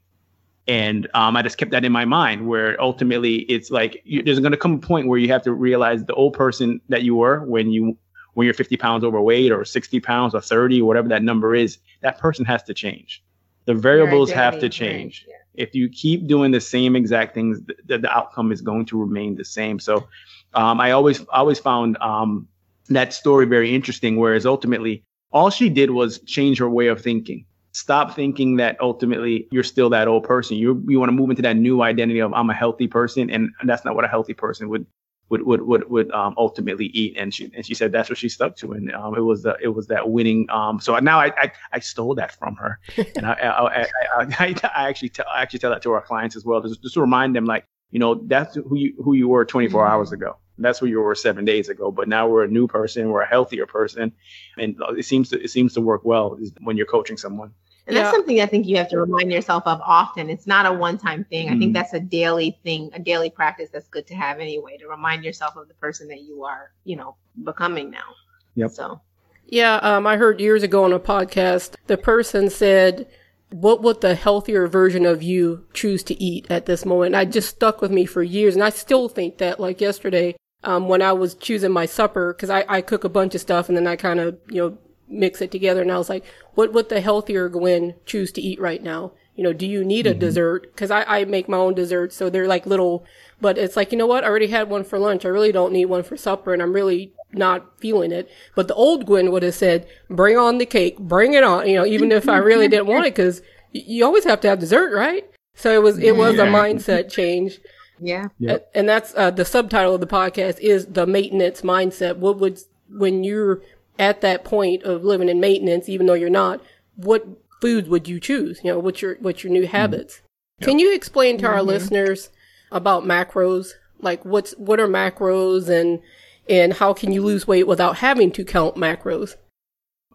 [0.66, 4.38] And um, I just kept that in my mind where ultimately it's like you, there's
[4.40, 7.16] going to come a point where you have to realize the old person that you
[7.16, 7.98] were when you
[8.34, 12.18] when you're 50 pounds overweight or 60 pounds or 30 whatever that number is, that
[12.18, 13.22] person has to change.
[13.66, 15.26] The variables have to change.
[15.26, 15.36] Right.
[15.54, 15.64] Yeah.
[15.64, 19.36] If you keep doing the same exact things, the, the outcome is going to remain
[19.36, 19.78] the same.
[19.78, 20.08] So
[20.54, 22.48] um, I always always found um,
[22.88, 24.16] that story very interesting.
[24.16, 27.46] Whereas ultimately, all she did was change her way of thinking.
[27.72, 30.56] Stop thinking that ultimately you're still that old person.
[30.56, 33.50] You you want to move into that new identity of I'm a healthy person, and
[33.64, 34.86] that's not what a healthy person would
[35.30, 37.16] would would would, would um, ultimately eat.
[37.16, 39.56] And she and she said that's what she stuck to, and um, it was the
[39.62, 40.50] it was that winning.
[40.50, 42.78] Um, so now I, I, I stole that from her,
[43.16, 43.86] and I I, I,
[44.18, 46.94] I, I actually tell I actually tell that to our clients as well, just, just
[46.94, 49.92] to remind them like you know that's who you who you were 24 mm-hmm.
[49.92, 50.36] hours ago.
[50.58, 51.90] That's who you were seven days ago.
[51.90, 53.08] But now we're a new person.
[53.08, 54.12] We're a healthier person,
[54.58, 57.52] and it seems to it seems to work well when you're coaching someone.
[57.86, 58.02] And yeah.
[58.02, 60.30] that's something I think you have to remind yourself of often.
[60.30, 61.48] It's not a one time thing.
[61.48, 61.50] Mm.
[61.50, 61.72] I think mm-hmm.
[61.72, 65.56] that's a daily thing, a daily practice that's good to have anyway, to remind yourself
[65.56, 68.14] of the person that you are, you know, becoming now.
[68.54, 68.70] Yep.
[68.70, 69.00] So,
[69.46, 73.08] yeah, um, I heard years ago on a podcast, the person said,
[73.50, 77.14] what would the healthier version of you choose to eat at this moment?
[77.14, 78.54] And I just stuck with me for years.
[78.54, 82.50] And I still think that, like yesterday, um, when I was choosing my supper, cause
[82.50, 84.78] I, I cook a bunch of stuff and then I kind of, you know,
[85.10, 85.82] mix it together.
[85.82, 89.12] And I was like, what would the healthier Gwen choose to eat right now?
[89.34, 90.20] You know, do you need a mm-hmm.
[90.20, 90.76] dessert?
[90.76, 92.16] Cause I, I make my own desserts.
[92.16, 93.04] So they're like little,
[93.40, 94.22] but it's like, you know what?
[94.22, 95.24] I already had one for lunch.
[95.24, 98.28] I really don't need one for supper and I'm really not feeling it.
[98.54, 101.74] But the old Gwen would have said, bring on the cake, bring it on, you
[101.76, 103.14] know, even if I really didn't want it.
[103.14, 103.40] Cause
[103.72, 105.28] you always have to have dessert, right?
[105.54, 107.60] So it was, it was a mindset change.
[107.98, 108.28] Yeah.
[108.38, 108.70] Yep.
[108.74, 112.16] And that's, uh, the subtitle of the podcast is the maintenance mindset.
[112.16, 113.62] What would, when you're
[114.00, 116.60] at that point of living in maintenance, even though you're not,
[116.96, 117.26] what
[117.60, 118.58] foods would you choose?
[118.64, 119.76] You know, what's your what's your new mm-hmm.
[119.76, 120.22] habits?
[120.58, 120.68] Yep.
[120.68, 121.54] Can you explain to mm-hmm.
[121.54, 122.30] our listeners
[122.72, 123.72] about macros?
[124.00, 126.00] Like what's what are macros and
[126.48, 129.36] and how can you lose weight without having to count macros?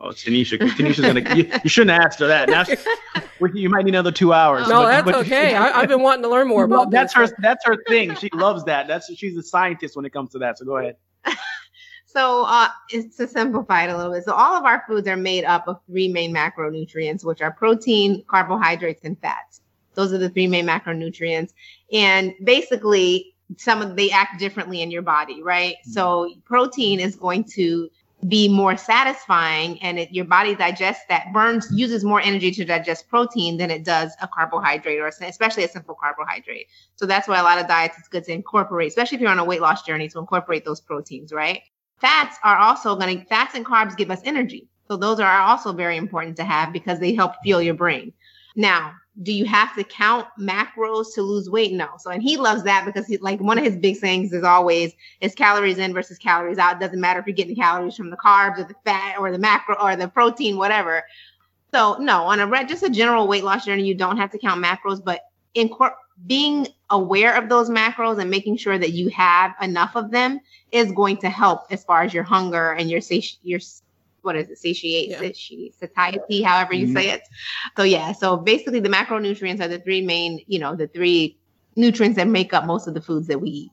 [0.02, 0.58] Oh, Tanisha.
[0.58, 1.36] Tanisha's gonna.
[1.36, 2.50] You, you, shouldn't ask her that.
[2.50, 2.66] Now,
[3.54, 4.68] you might need another two hours.
[4.68, 5.56] No, but, that's but, okay.
[5.56, 6.92] I, have been wanting to learn more about.
[6.92, 7.30] That's this.
[7.30, 7.36] her.
[7.40, 8.14] That's her thing.
[8.16, 8.88] She loves that.
[8.88, 10.58] That's she's a scientist when it comes to that.
[10.58, 10.98] So go ahead.
[12.16, 14.24] So uh, it's to simplify it a little bit.
[14.24, 18.24] So all of our foods are made up of three main macronutrients, which are protein,
[18.28, 19.60] carbohydrates, and fats.
[19.96, 21.52] Those are the three main macronutrients.
[21.92, 25.76] And basically, some of they act differently in your body, right?
[25.76, 25.92] Mm-hmm.
[25.92, 27.90] So protein is going to
[28.30, 33.08] be more satisfying and it, your body digests that burns uses more energy to digest
[33.10, 37.44] protein than it does a carbohydrate or especially a simple carbohydrate so that's why a
[37.44, 40.08] lot of diets it's good to incorporate especially if you're on a weight loss journey
[40.08, 41.62] to incorporate those proteins right
[42.00, 44.68] Fats are also going to, fats and carbs give us energy.
[44.88, 48.14] So those are also very important to have because they help fuel your brain.
[48.56, 51.74] Now, do you have to count macros to lose weight?
[51.74, 51.90] No.
[52.00, 54.94] So, and he loves that because he, like one of his big sayings is always
[55.22, 56.76] is calories in versus calories out.
[56.76, 59.40] It doesn't matter if you're getting calories from the carbs or the fat or the
[59.40, 61.04] macro or the protein, whatever.
[61.74, 64.64] So no, on a just a general weight loss journey, you don't have to count
[64.64, 65.22] macros, but
[65.54, 65.70] in
[66.28, 70.40] being aware of those macros and making sure that you have enough of them
[70.72, 73.60] is going to help as far as your hunger and your sati- your
[74.22, 75.70] what is it satiate yeah.
[75.80, 76.98] satiety however you mm-hmm.
[76.98, 77.22] say it
[77.78, 81.38] so yeah so basically the macronutrients are the three main you know the three
[81.76, 83.72] nutrients that make up most of the foods that we eat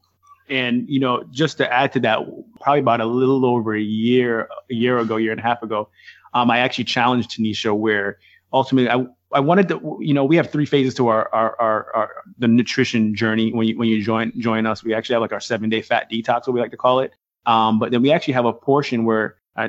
[0.48, 2.18] and you know just to add to that
[2.60, 5.88] probably about a little over a year a year ago year and a half ago
[6.34, 8.18] um, i actually challenged tanisha where
[8.52, 11.94] ultimately I, I wanted to, you know, we have three phases to our, our, our,
[11.94, 13.52] our, the nutrition journey.
[13.52, 16.10] When you, when you join, join us, we actually have like our seven day fat
[16.10, 17.12] detox, what we like to call it.
[17.46, 19.68] Um, but then we actually have a portion where, uh,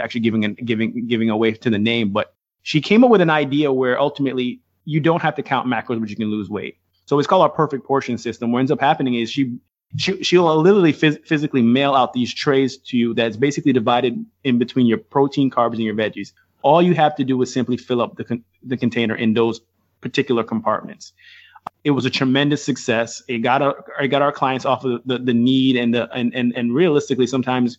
[0.00, 3.30] actually giving and giving, giving away to the name, but she came up with an
[3.30, 6.78] idea where ultimately you don't have to count macros, but you can lose weight.
[7.06, 8.52] So it's called our perfect portion system.
[8.52, 9.58] What ends up happening is she,
[9.96, 14.58] she she'll literally phys- physically mail out these trays to you that's basically divided in
[14.58, 16.32] between your protein, carbs, and your veggies.
[16.64, 19.60] All you have to do is simply fill up the, con- the container in those
[20.00, 21.12] particular compartments.
[21.84, 23.22] It was a tremendous success.
[23.28, 26.34] It got our, it got our clients off of the, the need and the and,
[26.34, 27.78] and and realistically sometimes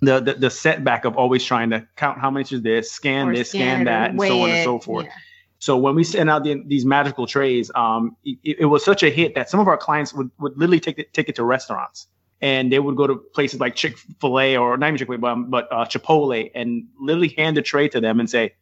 [0.00, 3.34] the, the the setback of always trying to count how much is this, scan or
[3.34, 5.06] this, scan, that, and so on and so forth.
[5.06, 5.12] Yeah.
[5.60, 9.10] So when we sent out the, these magical trays, um, it, it, was such a
[9.10, 12.06] hit that some of our clients would, would literally take it, take it to restaurants
[12.40, 15.16] and they would go to places like Chick Fil A or not even Chick Fil
[15.16, 18.54] A, but, um, but uh, Chipotle, and literally hand a tray to them and say,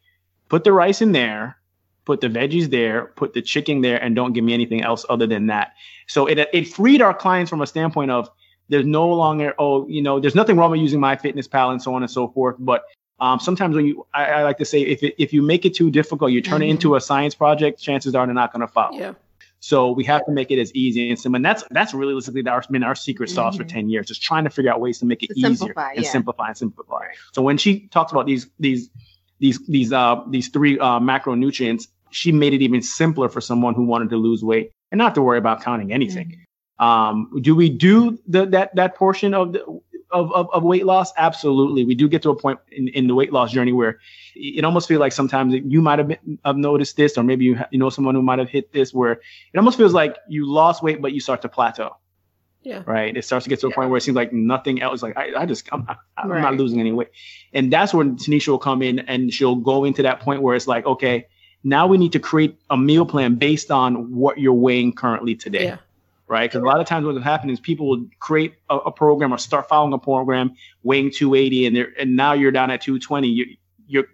[0.49, 1.59] "Put the rice in there,
[2.05, 5.27] put the veggies there, put the chicken there, and don't give me anything else other
[5.27, 5.73] than that."
[6.07, 8.31] So it it freed our clients from a standpoint of
[8.69, 11.83] there's no longer oh you know there's nothing wrong with using my fitness pal and
[11.83, 12.85] so on and so forth, but
[13.19, 15.75] um, sometimes when you I, I, like to say if it, if you make it
[15.75, 16.65] too difficult, you turn mm-hmm.
[16.65, 18.99] it into a science project, chances are they're not going to follow.
[18.99, 19.15] Yeah.
[19.61, 21.37] So we have to make it as easy and simple.
[21.37, 23.64] And that's that's realistically that's been our secret sauce mm-hmm.
[23.64, 26.05] for 10 years, just trying to figure out ways to make it to easier and
[26.05, 26.11] yeah.
[26.11, 27.07] simplify and simplify.
[27.33, 28.90] So when she talks about these these
[29.38, 33.85] these these uh these three uh macronutrients, she made it even simpler for someone who
[33.85, 36.29] wanted to lose weight and not to worry about counting anything.
[36.29, 36.42] Mm-hmm.
[36.79, 39.64] Um, do we do the, that that portion of the
[40.11, 41.12] of, of, of, weight loss?
[41.16, 41.85] Absolutely.
[41.85, 43.99] We do get to a point in, in the weight loss journey where
[44.35, 47.57] it almost feels like sometimes you might have, been, have noticed this, or maybe you,
[47.57, 50.51] ha- you know someone who might have hit this, where it almost feels like you
[50.51, 51.97] lost weight, but you start to plateau.
[52.62, 52.83] Yeah.
[52.85, 53.16] Right.
[53.16, 53.77] It starts to get to a yeah.
[53.77, 55.01] point where it seems like nothing else.
[55.01, 56.40] Like I, I just, I'm, I'm right.
[56.40, 57.11] not losing any weight.
[57.53, 60.66] And that's when Tanisha will come in and she'll go into that point where it's
[60.66, 61.29] like, okay,
[61.62, 65.64] now we need to create a meal plan based on what you're weighing currently today.
[65.64, 65.77] Yeah.
[66.29, 66.51] Right.
[66.51, 69.39] Because a lot of times what's happening is people will create a, a, program or
[69.39, 73.29] start following a program weighing 280 and they're, and now you're down at 220.
[73.29, 74.07] You, you're,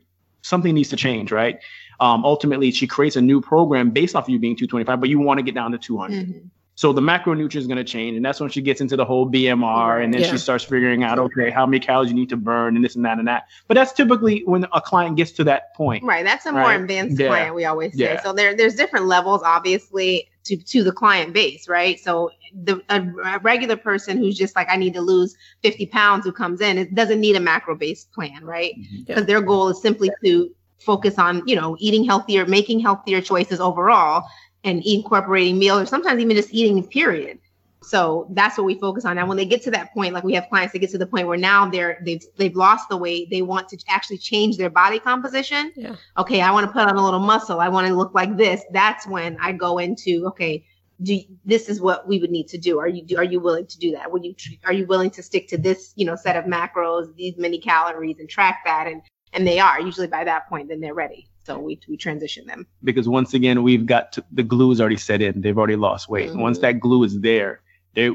[0.42, 1.32] something needs to change.
[1.32, 1.58] Right.
[2.00, 5.20] Um, ultimately, she creates a new program based off of you being 225, but you
[5.20, 6.28] want to get down to 200.
[6.28, 6.46] Mm-hmm.
[6.74, 9.30] So the macronutrient is going to change, and that's when she gets into the whole
[9.30, 10.30] BMR, and then yeah.
[10.30, 13.04] she starts figuring out, okay, how many calories you need to burn, and this and
[13.04, 13.44] that and that.
[13.68, 16.02] But that's typically when a client gets to that point.
[16.02, 16.24] Right.
[16.24, 16.62] That's a right?
[16.62, 17.28] more advanced yeah.
[17.28, 17.54] client.
[17.54, 18.14] We always say.
[18.14, 18.22] Yeah.
[18.22, 21.98] So there, there's different levels, obviously, to to the client base, right?
[21.98, 26.24] So the a, a regular person who's just like, I need to lose 50 pounds,
[26.24, 28.74] who comes in, it doesn't need a macro based plan, right?
[28.78, 29.04] Mm-hmm.
[29.04, 29.26] Because mm-hmm.
[29.26, 34.24] their goal is simply to focus on you know eating healthier making healthier choices overall
[34.64, 37.38] and incorporating meals or sometimes even just eating period
[37.82, 39.16] so that's what we focus on.
[39.16, 41.06] Now when they get to that point like we have clients that get to the
[41.06, 44.70] point where now they're they've they've lost the weight they want to actually change their
[44.70, 45.72] body composition.
[45.76, 45.96] Yeah.
[46.16, 48.62] Okay i want to put on a little muscle i want to look like this.
[48.72, 50.64] That's when i go into okay
[51.02, 52.78] do this is what we would need to do.
[52.78, 54.12] Are you do, are you willing to do that?
[54.12, 57.36] Would you are you willing to stick to this you know set of macros these
[57.36, 58.86] many calories and track that?
[58.86, 61.28] And and they are usually by that point then they're ready.
[61.44, 62.68] So we, we transition them.
[62.84, 65.40] Because once again we've got to, the glue is already set in.
[65.40, 66.30] They've already lost weight.
[66.30, 66.40] Mm-hmm.
[66.40, 67.60] once that glue is there
[67.94, 68.10] they,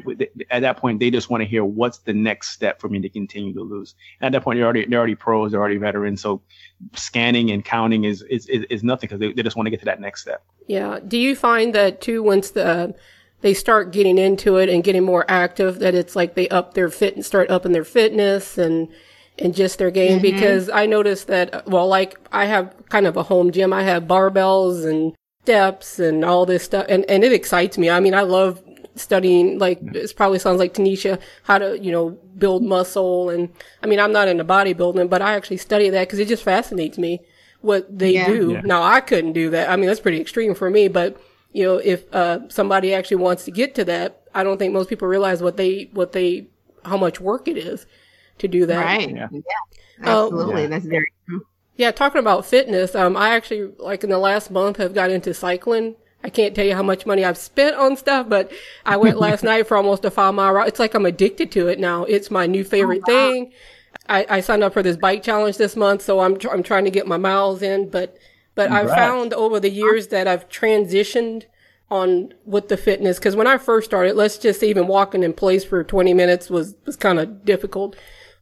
[0.50, 3.10] at that point they just want to hear what's the next step for me to
[3.10, 6.22] continue to lose and at that point they're already they're already pros they're already veterans
[6.22, 6.42] so
[6.94, 9.80] scanning and counting is is, is, is nothing because they, they just want to get
[9.80, 12.94] to that next step yeah do you find that too once the
[13.42, 16.90] they start getting into it and getting more active that it's like they up their
[16.90, 18.88] fit and start upping their fitness and
[19.40, 20.36] and just their game mm-hmm.
[20.36, 23.74] because I noticed that, well, like I have kind of a home gym.
[23.74, 26.86] I have barbells and steps and all this stuff.
[26.90, 27.90] And, and it excites me.
[27.90, 28.62] I mean, I love
[28.98, 33.30] studying, like, it probably sounds like Tanisha, how to, you know, build muscle.
[33.30, 33.50] And
[33.82, 36.98] I mean, I'm not into bodybuilding, but I actually study that because it just fascinates
[36.98, 37.22] me
[37.62, 38.28] what they yeah.
[38.28, 38.52] do.
[38.54, 38.62] Yeah.
[38.62, 39.70] Now, I couldn't do that.
[39.70, 41.22] I mean, that's pretty extreme for me, but
[41.54, 44.90] you know, if, uh, somebody actually wants to get to that, I don't think most
[44.90, 46.48] people realize what they, what they,
[46.86, 47.86] how much work it is
[48.40, 48.84] to do that.
[48.84, 49.10] Right.
[49.10, 49.28] Yeah.
[49.32, 49.42] yeah.
[50.02, 50.66] Absolutely.
[50.66, 51.46] Oh, That's very true.
[51.76, 55.34] Yeah, talking about fitness, um, I actually like in the last month have got into
[55.34, 55.96] cycling.
[56.24, 58.52] I can't tell you how much money I've spent on stuff, but
[58.86, 60.68] I went last night for almost a five mile ride.
[60.68, 62.04] It's like I'm addicted to it now.
[62.04, 63.32] It's my new favorite oh, wow.
[63.32, 63.54] thing.
[64.10, 66.86] I, I, signed up for this bike challenge this month, so I'm tr- I'm trying
[66.86, 67.90] to get my miles in.
[67.90, 68.18] But
[68.56, 71.44] but I've found over the years that I've transitioned
[71.90, 75.34] on with the fitness because when I first started, let's just say even walking in
[75.34, 77.96] place for 20 minutes was was kind of difficult.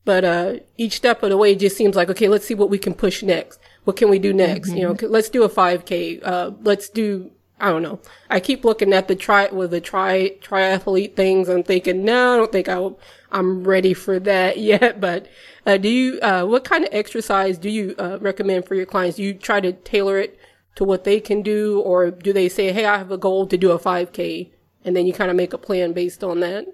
[0.05, 2.77] But uh, each step of the way just seems like, okay, let's see what we
[2.77, 3.59] can push next.
[3.85, 4.69] What can we do next?
[4.69, 4.77] Mm-hmm.
[4.77, 6.21] You know, let's do a 5K.
[6.23, 7.99] Uh, let's do, I don't know.
[8.29, 11.47] I keep looking at the tri, with the tri, triathlete things.
[11.47, 12.89] I'm thinking, no, I don't think I,
[13.31, 14.99] I'm ready for that yet.
[14.99, 15.27] But,
[15.65, 19.17] uh, do you, uh, what kind of exercise do you, uh, recommend for your clients?
[19.17, 20.37] Do you try to tailor it
[20.75, 21.79] to what they can do?
[21.81, 24.51] Or do they say, Hey, I have a goal to do a 5K.
[24.83, 26.65] And then you kind of make a plan based on that?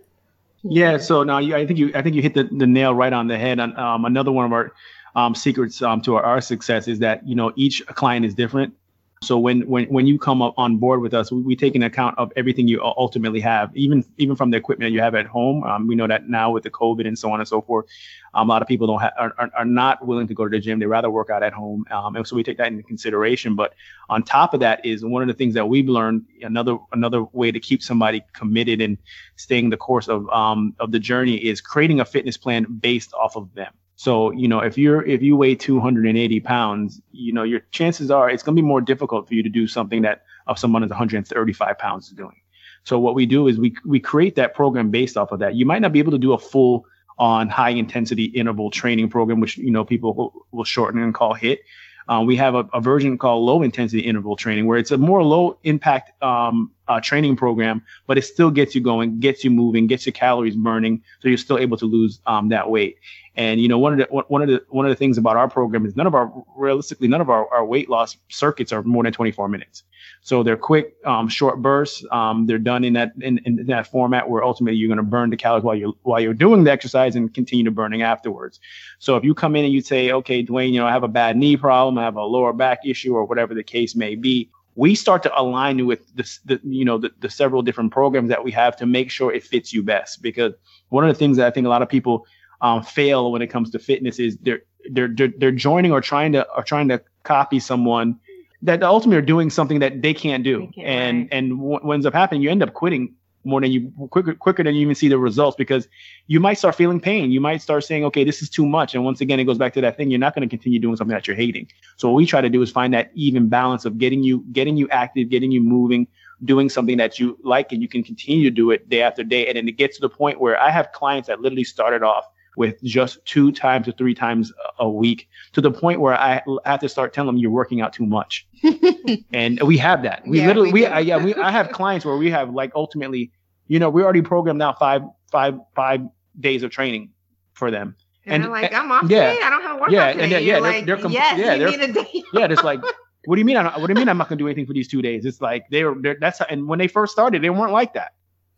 [0.64, 0.98] Yeah.
[0.98, 3.38] So now I think you, I think you hit the, the nail right on the
[3.38, 3.60] head.
[3.60, 4.74] On um, another one of our
[5.16, 8.74] um, secrets um, to our, our, success is that you know each client is different.
[9.24, 11.84] So when when when you come up on board with us, we, we take an
[11.84, 15.64] account of everything you ultimately have, even even from the equipment you have at home.
[15.64, 17.86] Um, we know that now with the COVID and so on and so forth,
[18.34, 20.60] um, a lot of people don't have are, are, not willing to go to the
[20.60, 20.80] gym.
[20.80, 23.56] They rather work out at home, um, and so we take that into consideration.
[23.56, 23.76] But
[24.10, 26.26] on top of that is one of the things that we've learned.
[26.42, 28.98] Another another way to keep somebody committed and
[29.36, 33.36] staying the course of um of the journey is creating a fitness plan based off
[33.36, 33.72] of them.
[34.02, 38.32] So, you know, if you're if you weigh 280 pounds, you know, your chances are
[38.32, 40.90] it's going to be more difficult for you to do something that of someone is
[40.90, 42.42] 135 pounds is doing.
[42.84, 45.54] So what we do is we we create that program based off of that.
[45.54, 46.88] You might not be able to do a full
[47.20, 51.36] on high intensity interval training program, which you know people will, will shorten and call
[51.36, 51.60] HIIT.
[52.08, 55.24] Um, we have a, a, version called low intensity interval training, where it's a more
[55.24, 59.86] low impact um, uh, training program, but it still gets you going, gets you moving,
[59.86, 62.98] gets your calories burning, so you're still able to lose um, that weight.
[63.36, 65.50] And you know, one of the one of the one of the things about our
[65.50, 69.04] program is none of our realistically none of our, our weight loss circuits are more
[69.04, 69.84] than 24 minutes.
[70.24, 72.06] So they're quick, um, short bursts.
[72.12, 75.30] Um, they're done in that in, in that format where ultimately you're going to burn
[75.30, 78.60] the calories while you're while you're doing the exercise and continue to burning afterwards.
[79.00, 81.08] So if you come in and you say, okay, Dwayne, you know, I have a
[81.08, 84.52] bad knee problem, I have a lower back issue, or whatever the case may be,
[84.76, 88.30] we start to align you with the, the you know the, the several different programs
[88.30, 90.54] that we have to make sure it fits you best because
[90.90, 92.26] one of the things that i think a lot of people
[92.62, 96.32] um, fail when it comes to fitness is they're, they're they're they're joining or trying
[96.34, 98.20] to or trying to copy someone
[98.64, 101.30] that ultimately are doing something that they can't do They can't, and right.
[101.32, 104.76] and what ends up happening you end up quitting more than you quicker quicker than
[104.76, 105.88] you even see the results because
[106.28, 107.32] you might start feeling pain.
[107.32, 108.94] You might start saying, okay, this is too much.
[108.94, 110.12] And once again, it goes back to that thing.
[110.12, 111.68] You're not going to continue doing something that you're hating.
[111.98, 114.78] So what we try to do is find that even balance of getting you, getting
[114.78, 116.08] you active, getting you moving,
[116.46, 119.48] doing something that you like, and you can continue to do it day after day.
[119.48, 122.26] And then it gets to the point where I have clients that literally started off
[122.62, 126.80] with just two times or three times a week to the point where I have
[126.82, 128.48] to start telling them you're working out too much.
[129.34, 130.22] and we have that.
[130.28, 130.86] We Yeah, literally, we we.
[130.86, 133.32] I, uh, yeah, we, I have clients where we have like ultimately,
[133.68, 136.02] you know, we already programmed out five, five, five
[136.40, 137.10] days of training
[137.54, 137.96] for them.
[138.26, 139.32] And, And- I'm like, I'm off yeah.
[139.32, 139.44] today.
[139.44, 140.24] I don't have a workout Yeah, today.
[140.24, 142.24] and then- You're yeah, they're- like, they're com- yes, yeah, you they're- need a day.
[142.34, 142.82] Yeah, it's like,
[143.26, 143.58] what do you mean?
[143.58, 145.02] I don't, what do you mean I'm not going to do anything for these two
[145.02, 145.26] days?
[145.26, 147.94] It's like they were, they're, that's, how, and when they first started, they weren't like
[147.96, 148.12] that.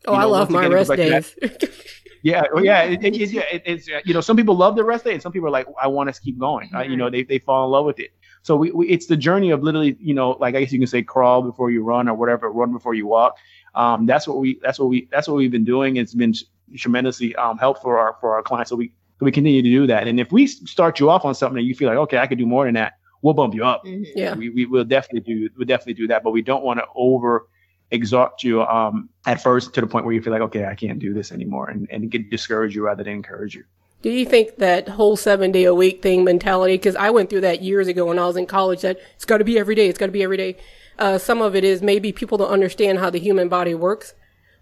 [0.05, 1.35] Oh, You I love my rest goes days.
[2.23, 3.41] Yeah, well, yeah, Yeah, it, it, it- yeah.
[3.51, 5.51] It, it's uh, you know, some people love the rest day, and some people are
[5.51, 6.69] like, I want to keep going.
[6.73, 8.11] Uh, you know, they they fall in love with it.
[8.41, 10.87] So we, we, it's the journey of literally, you know, like I guess you can
[10.87, 13.37] say, crawl before you run or whatever, run before you walk.
[13.75, 15.97] Um, that's what we, that's what we, that's what we've been doing.
[15.97, 16.33] It's been
[16.77, 18.69] tremendously um, helpful for our for our clients.
[18.69, 20.07] So we we continue to do that.
[20.07, 22.37] And if we start you off on something and you feel like, okay, I could
[22.37, 23.85] do more than that, we'll bump you up.
[23.85, 24.05] Mhm.
[24.15, 24.35] yeah.
[24.35, 27.47] We, we will definitely do we'll definitely do that, but we don't want to over
[27.93, 30.99] exhaust you um at first to the point where you feel like okay I can't
[30.99, 33.63] do this anymore and, and get discourage you rather than encourage you.
[34.03, 36.73] Do you think that whole seven day a week thing mentality?
[36.73, 38.81] Because I went through that years ago when I was in college.
[38.81, 39.87] That it's got to be every day.
[39.87, 40.57] It's got to be every day.
[40.99, 44.13] Uh, some of it is maybe people don't understand how the human body works.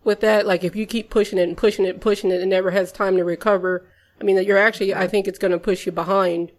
[0.03, 2.51] With that, like if you keep pushing it and pushing it and pushing it, and
[2.51, 3.83] never has time to recover.
[4.19, 4.93] I mean, that you're actually.
[4.93, 6.51] I think it's going to push you behind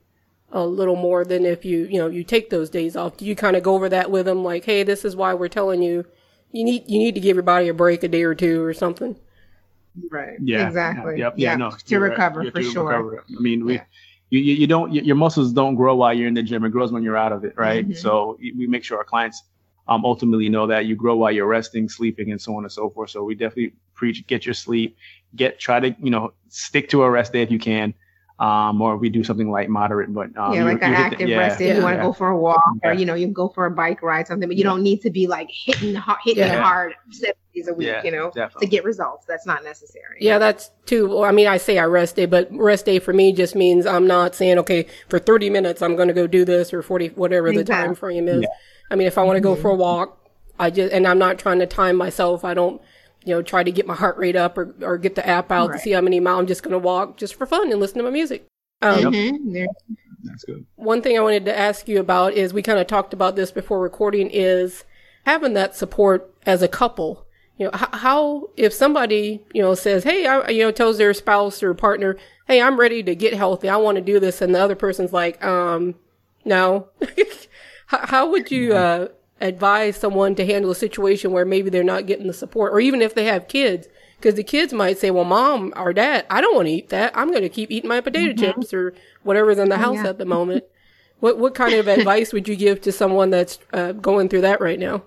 [0.50, 3.16] a little more than if you you know you take those days off.
[3.16, 4.42] Do you kind of go over that with them?
[4.42, 6.04] Like, hey, this is why we're telling you.
[6.52, 8.74] You need you need to give your body a break a day or two or
[8.74, 9.16] something.
[10.10, 10.38] Right.
[10.42, 10.66] Yeah.
[10.66, 11.18] Exactly.
[11.18, 11.34] Yep.
[11.36, 11.56] Yeah.
[11.56, 11.70] No.
[11.70, 12.10] To you're right.
[12.10, 12.88] recover Yeah, for to sure.
[12.88, 13.24] recover.
[13.28, 13.74] I mean, we.
[13.74, 13.84] Yeah.
[14.30, 16.64] You, you, you don't your your muscles don't grow while you're in the gym.
[16.64, 17.86] It grows when you're out of it, right?
[17.86, 17.96] Mhm.
[17.96, 19.42] So we make sure our clients
[19.88, 22.88] um, ultimately know that you grow while you're resting, sleeping, and so on and so
[22.88, 23.10] forth.
[23.10, 24.96] So we definitely preach get your sleep,
[25.36, 27.92] get try to you know stick to a rest day if you can,
[28.38, 30.12] um, or we do something light, moderate.
[30.12, 31.64] But um, yeah, you- like an you hit the- active yeah, rest day.
[31.66, 32.02] If yeah, you want to yeah.
[32.04, 34.48] go for a walk, or you know, you can go for a bike ride, something.
[34.48, 34.70] But you Yeah.
[34.70, 36.60] don't need to be like hitting har- hitting Yeah.
[36.62, 37.86] hard seven days a week.
[37.88, 38.66] Yeah, you know, definitely.
[38.66, 39.26] to get results.
[39.26, 40.18] That's not necessary.
[40.20, 41.08] Yeah, that's too.
[41.08, 43.86] Well, I mean, I say I rest day, but rest day for me just means
[43.86, 47.08] I'm not saying okay for 30 minutes I'm going to go do this or 40
[47.08, 48.46] whatever the time frame is.
[48.90, 50.18] I mean, if I want to go for a walk,
[50.58, 52.44] I just and I'm not trying to time myself.
[52.44, 52.80] I don't,
[53.24, 55.70] you know, try to get my heart rate up or or get the app out
[55.70, 55.76] Right.
[55.76, 56.40] to see how many miles.
[56.40, 58.46] I'm just going to walk just for fun and listen to my music.
[58.82, 59.12] Um, Yep.
[59.12, 59.66] Mhm.
[60.24, 60.64] That's good.
[60.76, 63.50] one thing I wanted to ask you about is we kind of talked about this
[63.50, 64.84] before recording is
[65.24, 67.26] having that support as a couple.
[67.58, 71.12] You know, h- how if somebody you know says, "Hey," I, you know, tells their
[71.14, 72.16] spouse or partner,
[72.48, 73.68] "Hey, I'm ready to get healthy.
[73.68, 75.94] I want to do this," and the other person's like, "Um,
[76.44, 76.88] no."
[77.86, 79.08] how, how would you uh,
[79.42, 83.02] advise someone to handle a situation where maybe they're not getting the support, or even
[83.02, 83.88] if they have kids?
[84.16, 87.12] Because the kids might say, "Well, mom or dad, I don't want to eat that.
[87.14, 90.08] I'm going to keep eating my potato chips or whatever's in the house Yeah.
[90.08, 90.64] at the moment."
[91.20, 94.60] What what kind of advice would you give to someone that's uh, going through that
[94.60, 95.04] right now?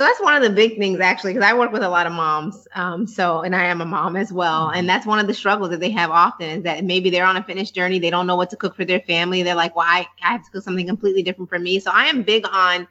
[0.00, 2.12] So that's one of the big things actually, because I work with a lot of
[2.12, 2.68] moms.
[2.74, 5.70] Um, so and I am a mom as well, and that's one of the struggles
[5.70, 8.36] that they have often is that maybe they're on a fitness journey, they don't know
[8.36, 9.42] what to cook for their family.
[9.42, 11.80] They're like, well, I, I have to cook something completely different for me.
[11.80, 12.86] So I am big on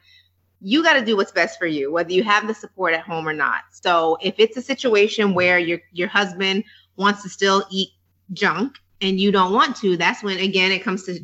[0.60, 3.28] you got to do what's best for you, whether you have the support at home
[3.28, 3.62] or not.
[3.70, 6.64] So if it's a situation where your your husband
[6.96, 7.90] wants to still eat
[8.32, 11.20] junk and you don't want to, that's when again it comes to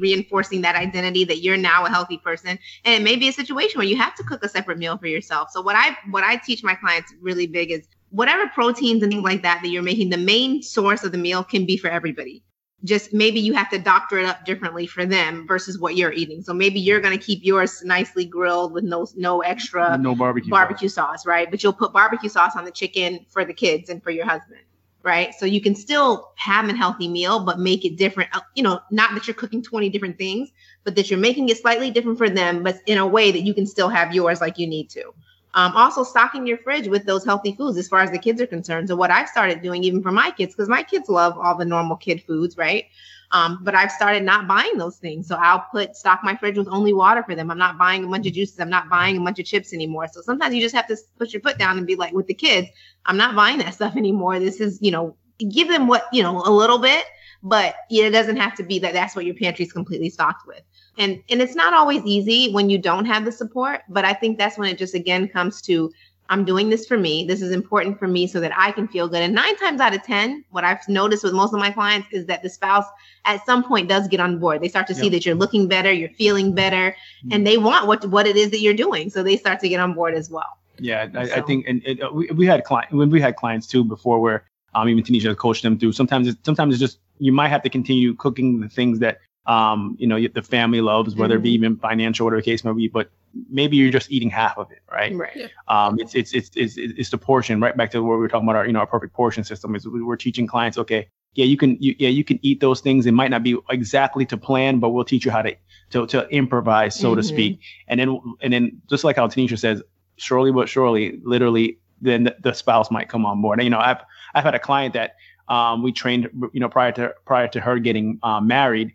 [0.00, 2.58] reinforcing that identity that you're now a healthy person.
[2.84, 5.06] And it may be a situation where you have to cook a separate meal for
[5.06, 5.50] yourself.
[5.50, 9.24] So what i what i teach my clients really big is whatever proteins and things
[9.24, 12.42] like that that you're making the main source of the meal can be for everybody
[12.84, 16.42] just maybe you have to doctor it up differently for them versus what you're eating
[16.42, 20.50] so maybe you're going to keep yours nicely grilled with no no extra no barbecue.
[20.50, 21.50] barbecue sauce, right?
[21.50, 24.60] But you'll put barbecue sauce on the chicken for the kids and for your husband,
[25.02, 25.34] right?
[25.34, 28.30] So you can still have a healthy meal, but make it different.
[28.34, 30.50] Uh, You know, not that you're cooking 20 different things,
[30.84, 33.54] but that you're making it slightly different for them, but in a way that you
[33.54, 35.14] can still have yours like you need to.
[35.54, 38.46] Um, also, stocking your fridge with those healthy foods as far as the kids are
[38.46, 38.88] concerned.
[38.88, 41.64] So, what I've started doing, even for my kids, because my kids love all the
[41.64, 42.86] normal kid foods, right?
[43.34, 45.26] Um, but I've started not buying those things.
[45.26, 47.50] So I'll put stock my fridge with only water for them.
[47.50, 48.60] I'm not buying a bunch of juices.
[48.60, 50.06] I'm not buying a bunch of chips anymore.
[50.06, 52.34] So sometimes you just have to put your foot down and be like, with the
[52.34, 52.68] kids,
[53.06, 54.38] I'm not buying that stuff anymore.
[54.38, 57.04] This is, you know, give them what, you know, a little bit,
[57.42, 60.62] but it doesn't have to be that that's what your pantry is completely stocked with.
[60.98, 64.38] And and it's not always easy when you don't have the support, but I think
[64.38, 65.92] that's when it just again comes to
[66.30, 67.24] I'm doing this for me.
[67.26, 69.22] This is important for me so that I can feel good.
[69.22, 72.26] And nine times out of 10, what I've noticed with most of my clients is
[72.26, 72.86] that the spouse
[73.26, 74.62] at some point does get on board.
[74.62, 77.32] They start to see that you're looking better, you're feeling better, mm-hmm.
[77.32, 79.10] and they want what, what it is that you're doing.
[79.10, 80.58] So they start to get on board as well.
[80.78, 81.34] Yeah, I, so.
[81.34, 84.18] I think, and, and uh, we, we had client when we had clients too before
[84.18, 85.92] where um, even Tanisha coached them through.
[85.92, 89.96] Sometimes, it's, sometimes it's just you might have to continue cooking the things that um,
[89.98, 91.40] you know the family loves, whether mm-hmm.
[91.40, 91.64] it be mm-hmm.
[91.64, 92.88] even financial, whatever the case may be.
[92.88, 93.10] But
[93.50, 95.14] maybe you're just eating half of it, right?
[95.14, 95.30] Right.
[95.34, 95.46] Yeah.
[95.68, 97.60] Um, it's, it's it's it's it's the portion.
[97.60, 98.56] Right back to what we were talking about.
[98.56, 100.78] Our you know our perfect portion system is we're teaching clients.
[100.78, 103.06] Okay, yeah, you can you, yeah you can eat those things.
[103.06, 105.54] It might not be exactly to plan, but we'll teach you how to
[105.90, 107.16] to, to improvise, so mm-hmm.
[107.16, 107.60] to speak.
[107.88, 109.82] And then and then just like how Tanisha says,
[110.16, 113.58] surely but surely, literally, then the, the spouse might come on board.
[113.58, 114.00] And, you know, I've
[114.34, 115.16] I've had a client that
[115.48, 118.94] um, we trained, you know, prior to prior to her getting uh, married,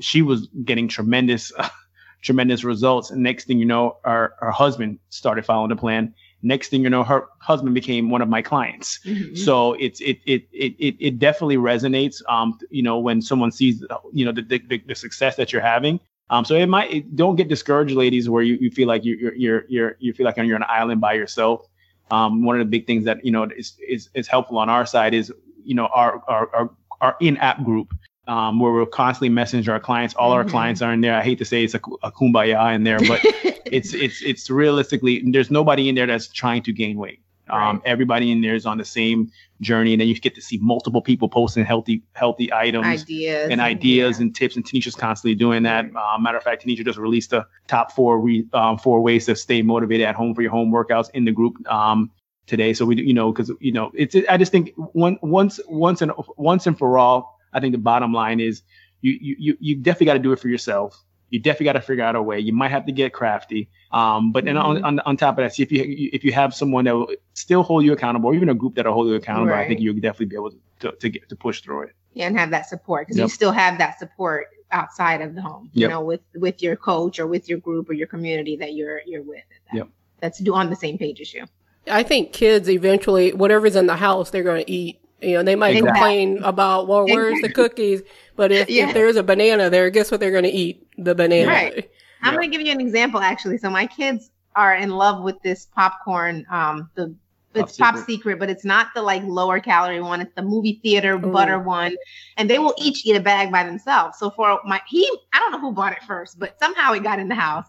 [0.00, 1.52] she was getting tremendous,
[2.22, 3.10] tremendous results.
[3.10, 6.14] And next thing you know, our her husband started following the plan.
[6.42, 9.00] Next thing you know, her husband became one of my clients.
[9.04, 9.34] Mm-hmm.
[9.34, 12.22] So it's it, it it it it definitely resonates.
[12.28, 16.00] Um, you know, when someone sees you know the the, the success that you're having.
[16.30, 19.34] Um, so it might it, don't get discouraged, ladies, where you, you feel like you're
[19.34, 21.66] you're you're you feel like you're on an island by yourself.
[22.10, 24.86] Um, one of the big things that you know is is is helpful on our
[24.86, 25.32] side is
[25.64, 26.70] you know our our our,
[27.00, 27.94] our in-app group
[28.28, 30.14] um, where we're constantly messaging our clients.
[30.14, 30.36] All mm-hmm.
[30.36, 31.14] our clients are in there.
[31.14, 33.20] I hate to say it's a, a kumbaya in there, but
[33.64, 37.20] it's it's it's realistically there's nobody in there that's trying to gain weight.
[37.50, 37.80] Um.
[37.86, 41.00] Everybody in there is on the same journey, and then you get to see multiple
[41.00, 44.22] people posting healthy healthy items, ideas, and ideas yeah.
[44.24, 44.56] and tips.
[44.56, 45.86] And Tanisha's constantly doing that.
[45.96, 49.34] Uh, matter of fact, Tanisha just released the top four re, um, four ways to
[49.34, 52.10] stay motivated at home for your home workouts in the group um,
[52.46, 52.74] today.
[52.74, 54.14] So we, you know, because you know, it's.
[54.28, 58.12] I just think one once once and once and for all, I think the bottom
[58.12, 58.62] line is
[59.00, 61.02] you you you definitely got to do it for yourself.
[61.30, 62.38] You definitely got to figure out a way.
[62.40, 63.68] You might have to get crafty.
[63.92, 64.82] Um, but then mm-hmm.
[64.82, 67.08] on, on, on top of that, see if you if you have someone that will
[67.34, 69.64] still hold you accountable, or even a group that'll hold you accountable, right.
[69.64, 71.90] I think you'll definitely be able to to get to push through it.
[72.14, 73.24] Yeah, and have that support because yep.
[73.24, 75.70] you still have that support outside of the home.
[75.72, 75.90] You yep.
[75.90, 79.22] know, with with your coach or with your group or your community that you're you're
[79.22, 79.44] with.
[79.70, 79.88] That, yep.
[80.20, 81.44] That's on the same page as you.
[81.90, 85.00] I think kids eventually, whatever's in the house, they're going to eat.
[85.20, 85.92] You know, they might exactly.
[85.92, 88.02] complain about, well, where's the cookies?
[88.36, 88.88] But if, yeah.
[88.88, 90.86] if there's a banana there, guess what they're going to eat?
[90.96, 91.48] The banana.
[91.48, 91.90] Right.
[92.22, 93.58] I'm going to give you an example, actually.
[93.58, 96.46] So my kids are in love with this popcorn.
[96.50, 97.14] Um, the
[97.54, 98.38] it's pop, pop secret.
[98.38, 100.20] but it's not the like lower calorie one.
[100.20, 101.32] It's the movie theater Ooh.
[101.32, 101.96] butter one,
[102.36, 104.18] and they will each eat a bag by themselves.
[104.18, 107.18] So for my he, I don't know who bought it first, but somehow it got
[107.18, 107.66] in the house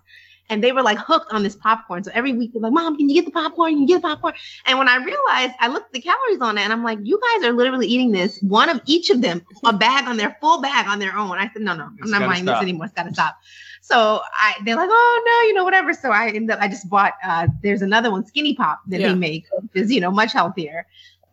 [0.50, 2.04] and they were like hooked on this popcorn.
[2.04, 3.74] So every week they're like, "Mom, can you get the popcorn?
[3.74, 4.34] Can you get the popcorn?"
[4.66, 7.20] And when I realized, I looked at the calories on it, and I'm like, "You
[7.34, 10.62] guys are literally eating this one of each of them, a bag on their full
[10.62, 12.58] bag on their own." I said, "No, no, I'm it's not buying stop.
[12.58, 12.86] this anymore.
[12.86, 13.38] It's got to stop."
[13.82, 16.90] So I, they're like, "Oh no, you know, whatever." So I ended up, I just
[16.90, 17.14] bought.
[17.24, 19.10] Uh, there's another one, Skinny Pop, that yeah.
[19.10, 20.86] they make, which is you know much healthier.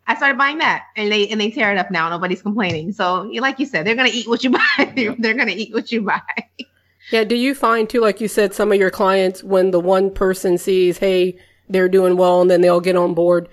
[0.08, 2.08] I started buying that, and they and they tear it up now.
[2.08, 2.92] Nobody's complaining.
[2.92, 5.14] So, like you said, they're gonna eat what you buy.
[5.18, 6.20] they're gonna eat what you buy.
[7.10, 7.24] Yeah.
[7.24, 10.58] Do you find too, like you said, some of your clients, when the one person
[10.58, 11.38] sees, hey,
[11.68, 13.48] they're doing well and then they'll get on board.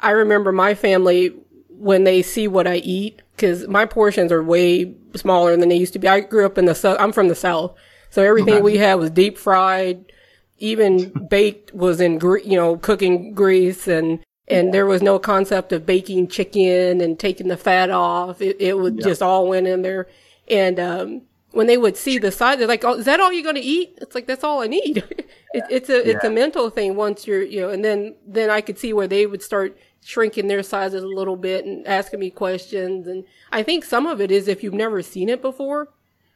[0.00, 1.34] I remember my family
[1.68, 5.92] when they see what I eat, because my portions are way smaller than they used
[5.92, 6.08] to be.
[6.08, 6.98] I grew up in the south.
[7.00, 7.74] I'm from the south.
[8.10, 8.62] So everything okay.
[8.62, 10.12] we had was deep fried.
[10.58, 15.72] Even baked was in, gre- you know, cooking grease and, and there was no concept
[15.72, 18.40] of baking chicken and taking the fat off.
[18.40, 20.08] It, it would just all went in there.
[20.48, 21.22] And, um,
[21.58, 23.60] when they would see the size, they're like, "Oh, is that all you're going to
[23.60, 24.98] eat?" It's like that's all I need.
[25.52, 26.14] it, it's a yeah.
[26.14, 26.94] it's a mental thing.
[26.94, 30.46] Once you're you know, and then then I could see where they would start shrinking
[30.46, 33.08] their sizes a little bit and asking me questions.
[33.08, 35.88] And I think some of it is if you've never seen it before,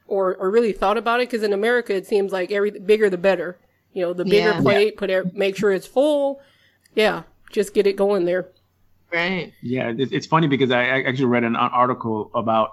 [0.09, 1.31] or or really thought about it.
[1.31, 3.61] Because in America, it seems like every bigger the better.
[3.93, 4.61] You know, the bigger yeah.
[4.61, 6.41] plate, put it, make sure it's full.
[6.97, 8.49] Yeah, just get it going there.
[9.13, 9.53] Right.
[9.63, 12.73] Yeah, it's funny because I actually read an article about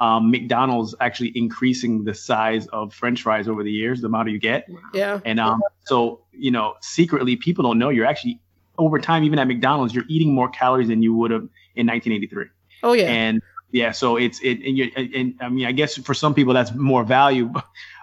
[0.00, 4.38] um, McDonald's actually increasing the size of French fries over the years, the amount you
[4.38, 4.68] get.
[4.92, 5.20] Yeah.
[5.24, 8.40] And um, so you know, secretly, people don't know you're actually
[8.78, 12.46] over time, even at McDonald's, you're eating more calories than you would have in 1983.
[12.82, 13.04] Oh yeah.
[13.04, 13.42] And
[13.72, 16.72] yeah, so it's it and, you and I mean, I guess for some people that's
[16.72, 17.46] more value,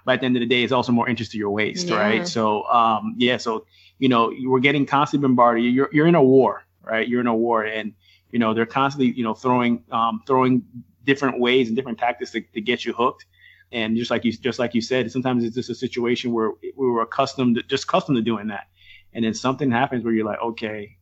[0.05, 1.95] but at the end of the day, it's also more interest to your waist, yeah.
[1.95, 2.27] right?
[2.27, 3.65] So um, yeah, so
[3.99, 5.63] you know, we're getting constantly bombarded.
[5.63, 7.07] You're you're in a war, right?
[7.07, 7.93] You're in a war, and
[8.31, 10.63] you know they're constantly you know throwing um, throwing
[11.03, 13.25] different ways and different tactics to, to get you hooked.
[13.71, 16.87] And just like you just like you said, sometimes it's just a situation where we
[16.87, 18.67] were accustomed to, just accustomed to doing that,
[19.13, 20.97] and then something happens where you're like, okay,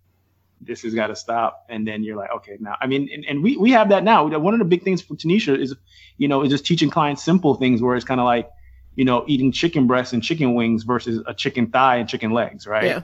[0.62, 1.66] this has got to stop.
[1.70, 4.28] And then you're like, okay, now, I mean, and, and, we, we have that now.
[4.28, 5.76] One of the big things for Tanisha is,
[6.18, 8.50] you know, is just teaching clients simple things where it's kind of like,
[8.96, 12.68] you know, eating chicken breasts and chicken wings versus a chicken thigh and chicken legs,
[12.68, 12.86] right?
[12.86, 13.02] Yeah.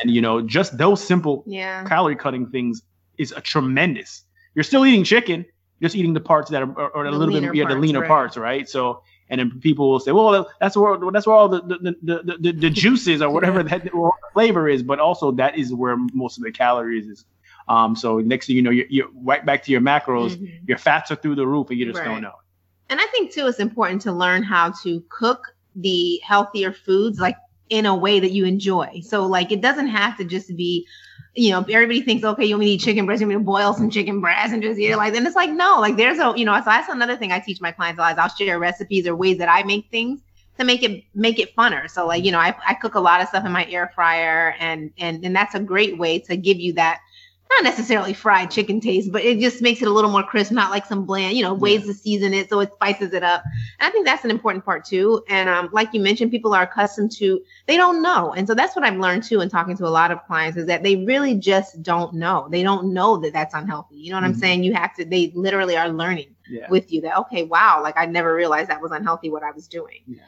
[0.00, 1.84] And you know, just those simple Yeah.
[1.84, 2.82] calorie cutting things
[3.16, 4.22] is a tremendous.
[4.54, 5.46] You're still eating chicken,
[5.80, 8.08] just eating the parts that are or, a little bit yeah, the leaner right.
[8.08, 8.68] parts, right?
[8.68, 12.36] So and then people will say, well, that's where that's where all the the, the,
[12.40, 16.38] the, the, juices or whatever that or flavor is, but also that is where most
[16.38, 17.24] of the calories is.
[17.68, 20.36] Um, so next thing you know, you're, you're right back to your macros.
[20.36, 20.66] Mhm.
[20.66, 22.06] Your fats are through the roof, and you just Right.
[22.06, 22.32] don't know.
[22.88, 27.36] And I think too, it's important to learn how to cook the healthier foods like
[27.68, 29.02] in a way that you enjoy.
[29.04, 30.86] So like it doesn't have to just be,
[31.34, 33.72] you know, everybody thinks, okay, you to eat chicken breast, you want me to boil
[33.74, 36.32] some chicken breast and just eat it like then it's like no, like there's a
[36.36, 38.58] you know, so that's another thing I teach my clients a lot is I'll share
[38.58, 40.20] recipes or ways that I make things
[40.58, 41.88] to make it make it funner.
[41.88, 44.54] So like, you know, I, I cook a lot of stuff in my air fryer
[44.58, 47.00] and and and that's a great way to give you that
[47.50, 50.70] not necessarily fried chicken taste, but it just makes it a little more crisp, not
[50.70, 53.42] like some bland, you know, ways to season it so it spices it up.
[53.80, 55.24] And I think that's an important part too.
[55.28, 58.76] And um, like you mentioned, people are accustomed to they don't know, and so that's
[58.76, 61.34] what I've learned too in talking to a lot of clients is that they really
[61.34, 62.48] just don't know.
[62.50, 63.96] They don't know that that's unhealthy.
[63.96, 64.40] You know what I'm Mhm.
[64.40, 64.64] saying?
[64.64, 65.04] You have to.
[65.04, 66.68] They literally are learning Yeah.
[66.70, 69.66] with you that okay, wow, like I never realized that was unhealthy what I was
[69.68, 70.00] doing.
[70.06, 70.20] Yeah.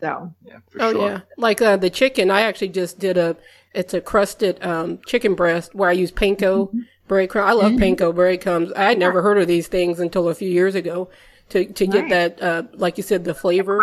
[0.00, 1.08] So Yeah, for Oh sure.
[1.08, 2.30] yeah, like uh, the chicken.
[2.30, 3.36] I actually just did a.
[3.74, 6.72] It's a crusted um, chicken breast where I use panko
[7.08, 7.44] breadcrumb.
[7.44, 8.72] I love panko breadcrumbs.
[8.72, 11.10] I had never heard of these things until a few years ago.
[11.50, 12.10] To to get Right.
[12.10, 13.80] that, uh, like you said, the flavor.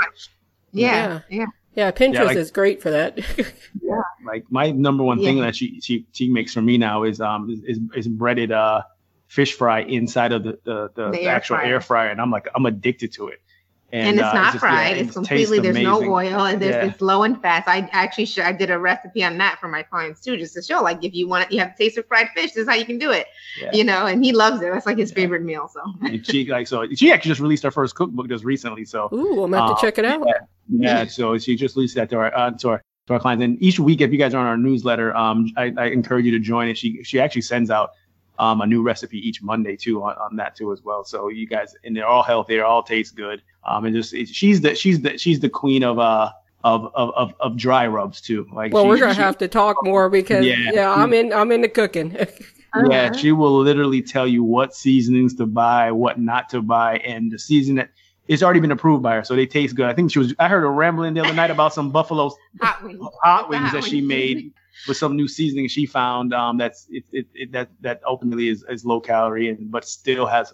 [0.72, 3.20] yeah, yeah, Yeah, Pinterest like- is great for that.
[3.82, 5.46] Yeah, like my number one thing Yeah.
[5.46, 8.82] that she she she makes for me now is um is is breaded uh
[9.28, 11.68] fish fry inside of the the, the, The the air actual fryer.
[11.74, 13.40] air fryer, and I'm like I'm addicted to it.
[13.94, 14.98] And, it's uh, not just- yeah, fried.
[14.98, 16.86] it's completely there's no oil and there's Yeah.
[16.92, 17.68] it's low in fats.
[17.68, 20.62] I actually sh- I did a recipe on that for my clients too, just to
[20.62, 22.76] show like if you want you have to taste of fried fish, this is how
[22.76, 23.28] you can do it.
[23.62, 23.70] Yeah.
[23.74, 24.72] You know, and he loves it.
[24.72, 25.16] That's like his Yeah.
[25.16, 25.70] favorite meal.
[25.72, 28.86] So And she like so she actually just released her first cookbook just recently.
[28.86, 30.28] So Ooh, I'm gonna have Uh, to check it out.
[30.70, 33.44] yeah, so she just released that to our uh, to our to our clients.
[33.44, 36.32] And each week, if you guys are on our newsletter, um, I, I encourage you
[36.32, 36.78] to join it.
[36.78, 37.92] She she actually sends out
[38.38, 41.06] um a new recipe each Monday too on, on that too as well.
[41.06, 43.42] So you guys and they're all healthy, they all taste good.
[43.66, 46.32] Um, and just it, she's the she's the she's the queen of uh
[46.64, 48.48] of of of, of dry rubs too.
[48.54, 50.56] Like Well, she- we're gonna she- have to talk more because Yeah.
[50.74, 51.34] yeah, I'm in.
[51.34, 52.16] I'm into cooking.
[52.90, 57.32] Yeah, she will literally tell you what seasonings to buy, what not to buy, and
[57.32, 57.90] the season that
[58.28, 59.86] it's already been approved by her, so they taste good.
[59.86, 60.34] I think she was.
[60.40, 63.00] I heard her rambling the other night about some buffalo hot wings.
[63.24, 64.52] hot wings hot that she made
[64.90, 66.34] with some new seasoning she found.
[66.34, 70.26] Um, that's it, it, it that that ultimately is, is low calorie and but still
[70.26, 70.54] has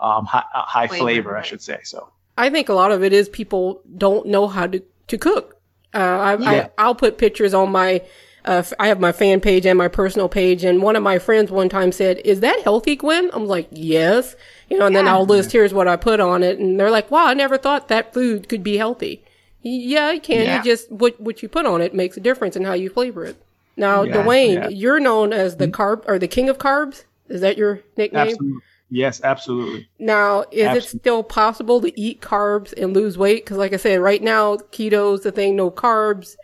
[0.00, 1.78] um high, uh, high Flavor, flavor, I should say.
[1.84, 2.10] So
[2.40, 5.60] I think a lot of it is people don't know how to, to cook.
[5.94, 6.68] Uh, I, Yeah.
[6.78, 8.02] I, I'll put pictures on my,
[8.44, 10.64] uh, I have my fan page and my personal page.
[10.64, 13.30] And one of my friends one time said, is that healthy, Gwen?
[13.32, 14.34] I'm like, yes.
[14.68, 16.58] You know, and then I'll list, here's what I put on it.
[16.58, 19.22] And they're like, wow, I never thought that food could be healthy.
[19.62, 20.46] Yeah, it can.
[20.46, 20.56] Yeah.
[20.58, 23.24] You just, what, what you put on it makes a difference in how you flavor
[23.26, 23.36] it.
[23.76, 24.68] Now, Yeah, Dwayne, yeah.
[24.68, 27.04] you're known as the carb or the king of carbs.
[27.28, 28.28] Is that your nickname?
[28.28, 28.60] absolutely,
[28.90, 29.88] yes, absolutely.
[29.98, 33.44] Now, is it still possible to eat carbs and lose weight?
[33.44, 36.36] Because, like I said, right now keto's the thing, no carbs.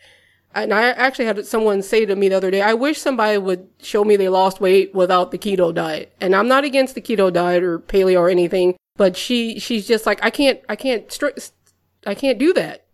[0.54, 3.68] And I actually had someone say to me the other day, I wish somebody would
[3.78, 6.14] show me they lost weight without the keto diet.
[6.20, 10.06] And I'm not against the keto diet or paleo or anything, but she she's just
[10.06, 11.50] like, I can't, I can't, stri-
[12.06, 12.86] I can't do that.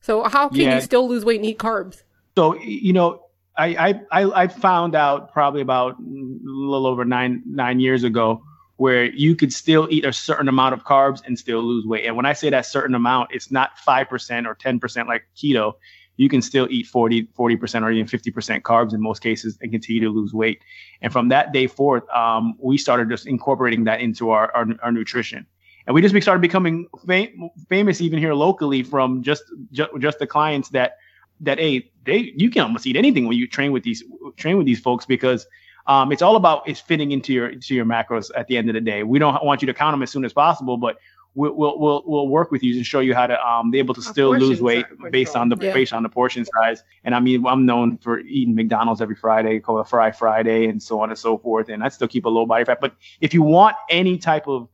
[0.00, 0.76] So how can Yeah.
[0.76, 2.02] you still lose weight and eat carbs?
[2.38, 3.24] So you know,
[3.58, 3.66] I
[4.10, 8.42] I I I found out probably about a little over nine nine years ago
[8.80, 12.06] where you could still eat a certain amount of carbs and still lose weight.
[12.06, 15.24] And when I say that certain amount, it's not five percent or ten percent like
[15.36, 15.74] keto.
[16.16, 17.26] You can still eat 40
[17.56, 20.62] percent or even fifty percent carbs in most cases and continue to lose weight.
[21.02, 24.92] And from that day forth, um, we started just incorporating that into our our, our
[24.92, 25.46] nutrition.
[25.86, 30.26] And we just started becoming fam- famous even here locally from just, just just the
[30.26, 30.96] clients that
[31.40, 34.02] that hey they you can almost eat anything when you train with these
[34.38, 35.46] train with these folks because
[35.86, 38.74] um, it's all about it's fitting into your into your macros at the end of
[38.74, 39.02] the day.
[39.02, 40.98] We don't want you to count them as soon as possible, but
[41.34, 43.94] we'll we'll we'll, we'll work with you and show you how to um, be able
[43.94, 45.40] to still lose weight based sure.
[45.40, 45.72] on the Yeah.
[45.72, 46.82] based on the portion size.
[47.04, 50.82] And I mean I'm known for eating McDonald's every Friday, called a Fry Friday, and
[50.82, 51.68] so on and so forth.
[51.68, 52.78] And I still keep a low body fat.
[52.80, 54.68] But if you want any type of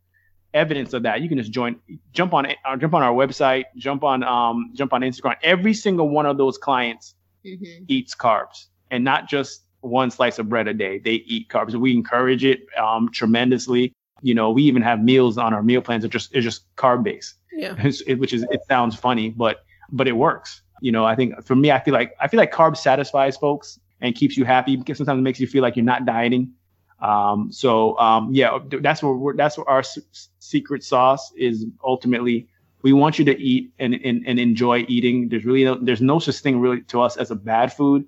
[0.54, 1.76] evidence of that, you can just join,
[2.14, 5.34] jump on, uh, jump on our website, jump on, um, jump on Instagram.
[5.42, 7.84] Every single one of those clients Mhm.
[7.88, 10.98] eats carbs, and not just one slice of bread a day.
[10.98, 11.74] They eat carbs.
[11.74, 13.92] We encourage it um, tremendously.
[14.22, 17.02] You know, we even have meals on our meal plans that just is just carb
[17.02, 17.74] based, Yeah.
[18.16, 20.62] which is it sounds funny, but but it works.
[20.80, 23.78] You know, I think for me, I feel like I feel like carbs satisfies folks
[24.00, 26.52] and keeps you happy because sometimes it makes you feel like you're not dieting.
[27.00, 32.48] Um, so um, yeah, that's where we're, that's where our s- secret sauce is ultimately
[32.82, 35.28] we want you to eat and, and, and enjoy eating.
[35.28, 38.06] There's really no, there's no such thing really to us as a bad food,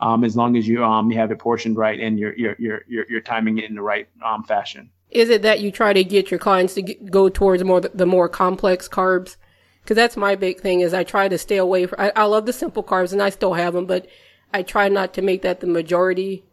[0.00, 2.82] um, as long as you um you have it portioned right and you're you're you're
[2.88, 4.90] you're, you're timing it in the right um fashion.
[5.10, 8.06] Is it that you try to get your clients to get, go towards more the
[8.06, 9.36] more complex carbs?
[9.82, 12.00] Because that's my big thing is I try to stay away from.
[12.00, 14.06] I, I love the simple carbs and I still have them, but
[14.52, 16.44] I try not to make that the majority.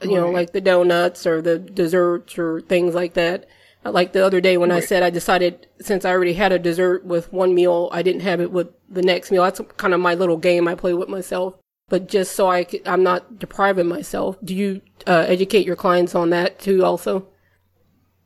[0.00, 3.48] You know, like the donuts or the desserts or things like that.
[3.84, 7.04] Like the other day when I said I decided since I already had a dessert
[7.04, 9.42] with one meal, I didn't have it with the next meal.
[9.42, 11.54] That's kind of my little game I play with myself.
[11.88, 14.36] But just so I, am not depriving myself.
[14.44, 16.84] Do you uh, educate your clients on that too?
[16.84, 17.26] Also,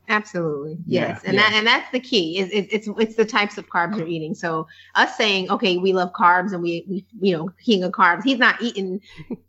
[0.09, 0.77] Absolutely.
[0.85, 1.21] Yeah, Yes.
[1.23, 1.41] and yeah.
[1.41, 2.37] that and that's the key.
[2.39, 4.35] Is it, it's it's the types of carbs you're eating.
[4.35, 8.23] So us saying, okay, we love carbs and we we you know, king of carbs.
[8.23, 8.99] He's not eating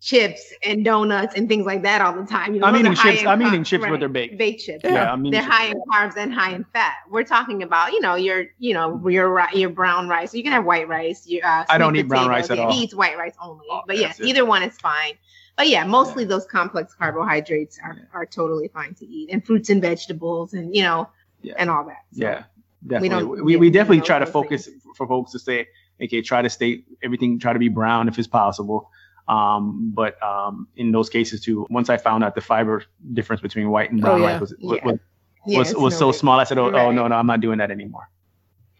[0.00, 2.54] chips and donuts and things like that all the time.
[2.54, 3.26] You know, I'm eating chips.
[3.26, 4.38] I'm carb- eating chips, right, they're baked.
[4.38, 4.84] Baked chips.
[4.84, 5.52] Yeah, I'm They're chips.
[5.52, 6.94] high in carbs and high in fat.
[7.10, 10.34] We're talking about, you know, your, you know, your your brown rice.
[10.34, 11.26] You can have white rice.
[11.26, 12.72] Your, uh, I don't eat brown rice at all.
[12.72, 13.66] He eats white rice only.
[13.70, 14.26] Oh, but yes, it.
[14.26, 15.14] either one is fine.
[15.56, 19.80] But yeah, mostly those complex carbohydrates are, are totally fine to eat, and fruits and
[19.80, 21.08] vegetables, and you know,
[21.42, 21.54] Yeah.
[21.58, 22.02] and all that.
[22.12, 22.44] So, Yeah,
[22.86, 23.08] definitely.
[23.08, 25.68] don't We, we, we definitely try to focus for folks to say,
[26.02, 28.90] okay, try to stay everything, try to be brown if it's possible.
[29.28, 33.70] Um, but um, in those cases too, once I found out the fiber difference between
[33.70, 34.32] white and brown Oh, yeah.
[34.32, 34.84] rice was was, Yeah.
[34.92, 34.98] was,
[35.46, 37.58] was, was no so big- small, I said, oh, oh no, no, I'm not doing
[37.58, 38.08] that anymore.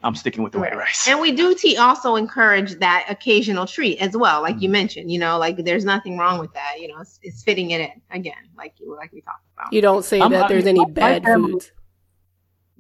[0.05, 0.78] I'm sticking with the white Right.
[0.86, 1.09] rice.
[1.09, 4.62] And we do te- also encourage that occasional treat as well, like Mm-hmm.
[4.62, 5.11] you mentioned.
[5.11, 6.74] You know, like there's nothing wrong with that.
[6.78, 9.72] You know, it's, it's fitting it in again, like you like we talked about.
[9.72, 11.72] you don't say I'm- that I'm- there's any bad family- foods.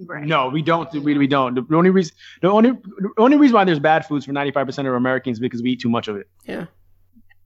[0.06, 0.24] Right.
[0.24, 0.92] No, we don't.
[0.92, 1.54] We, we don't.
[1.54, 4.94] The only reason, the only, the only reason why there's bad foods for 95% of
[4.94, 6.28] Americans is because we eat too much of it.
[6.46, 6.66] Yeah.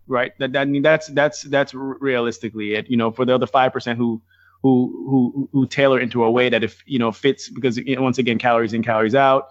[0.06, 0.32] Right.
[0.38, 2.88] That, that I mean, that's that's that's realistically it.
[2.88, 4.22] You know, for the other five percent who
[4.62, 4.72] who
[5.10, 8.16] who who tailor into a way that if you know fits because you know, once
[8.16, 9.48] again calories in calories out.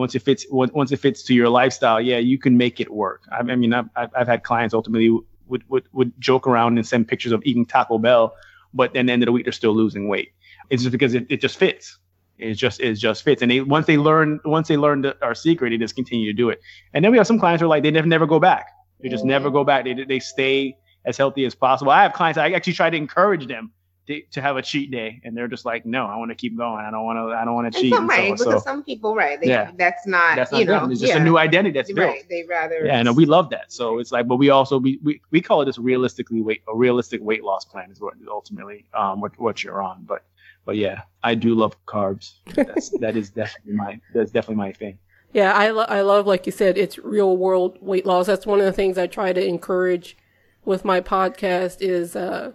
[0.00, 3.20] Once it fits, once it fits to your lifestyle, yeah, you can make it work.
[3.30, 5.10] I, mean, I've, I've I've had clients ultimately
[5.46, 8.34] would, would would joke around and send pictures of eating Taco Bell,
[8.72, 10.32] but then the end of the week they're still losing weight.
[10.70, 11.98] It's just because it, it just fits.
[12.38, 13.42] It just it just fits.
[13.42, 16.32] And they once they learn once they learn the, our secret, they just continue to
[16.32, 16.62] do it.
[16.94, 18.68] And then we have some clients who are like they never never go back.
[19.00, 19.84] They just never go back.
[19.84, 21.92] They they stay as healthy as possible.
[21.92, 23.72] I have clients I actually try to encourage them
[24.06, 26.56] to, to have a cheat day, and they're just like, no, I want to keep
[26.56, 26.84] going.
[26.84, 27.92] I don't want to I don't want to cheat.
[27.94, 29.70] some, And so- right, so, because some people, right, they, Yeah.
[29.76, 30.90] that's not, that's not you know.
[30.90, 32.08] It's just yeah, a new identity that's built.
[32.08, 32.24] right.
[32.28, 33.70] They rather, Yeah, no, we love that.
[33.72, 36.74] So it's like, but we also we, we, we call it this realistically weight a
[36.74, 40.04] realistic weight loss plan is what ultimately um what what you're on.
[40.04, 40.24] But
[40.64, 42.34] but yeah, I do love carbs.
[42.54, 44.98] That's that is definitely my that's definitely my thing.
[45.32, 48.26] Yeah, I, lo- I love, like you said, it's real world weight loss.
[48.26, 50.16] That's one of the things I try to encourage
[50.64, 52.50] with my podcast is, uh,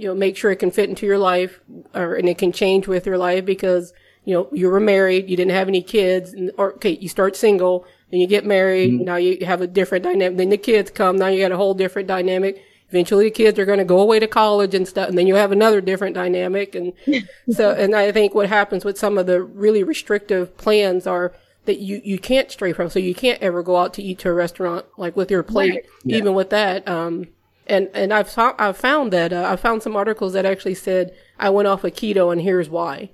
[0.00, 1.60] you know, make sure it can fit into your life
[1.94, 3.92] or, and it can change with your life because,
[4.24, 7.36] you know, you were married, you didn't have any kids, and, or, okay, you start
[7.36, 11.16] single, then you get married, now you have a different dynamic, then the kids come,
[11.16, 12.64] now you got a whole different dynamic.
[12.88, 15.36] Eventually the kids are going to go away to college and stuff, and then you
[15.36, 16.74] have another different dynamic.
[16.74, 16.92] And
[17.50, 21.32] so, and I think what happens with some of the really restrictive plans are
[21.66, 22.88] that you, you can't stray from.
[22.90, 25.72] So you can't ever go out to eat to a restaurant, like with your plate,
[25.72, 25.84] Right.
[26.04, 26.88] even with that.
[26.88, 27.28] Um,
[27.70, 31.48] and, and I've, I've found that, uh, I found some articles that actually said I
[31.50, 33.10] went off of keto and here's why.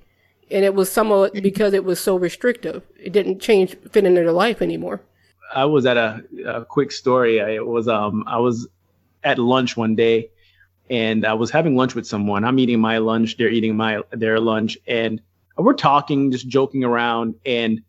[0.49, 2.83] And it was somewhat because it was so restrictive.
[2.97, 5.01] It didn't change, fit into their life anymore.
[5.53, 7.41] I was at a, a quick story.
[7.41, 8.67] I was um I was
[9.23, 10.29] at lunch one day,
[10.89, 12.43] and I was having lunch with someone.
[12.43, 13.37] I'm eating my lunch.
[13.37, 15.21] They're eating my their lunch, and
[15.57, 17.35] we're talking, just joking around.
[17.45, 17.81] And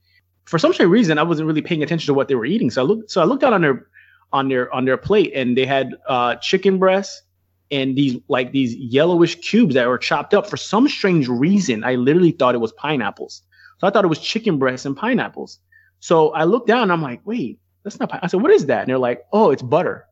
[0.45, 2.71] for some strange reason, I wasn't really paying attention to what they were eating.
[2.71, 3.11] So I looked.
[3.11, 3.88] So I looked down on their
[4.33, 7.23] on their on their plate, and they had uh, chicken breasts
[7.71, 10.49] and these like these yellowish cubes that were chopped up.
[10.49, 13.43] For some strange reason, I literally thought it was pineapples.
[13.79, 15.61] So I thought it was chicken breasts and pineapples.
[16.01, 16.91] So I looked down.
[16.91, 18.11] I'm like, wait, that's not.
[18.11, 18.21] Pine-.
[18.23, 18.81] I said, what is that?
[18.81, 20.07] And they're like, oh, it's butter.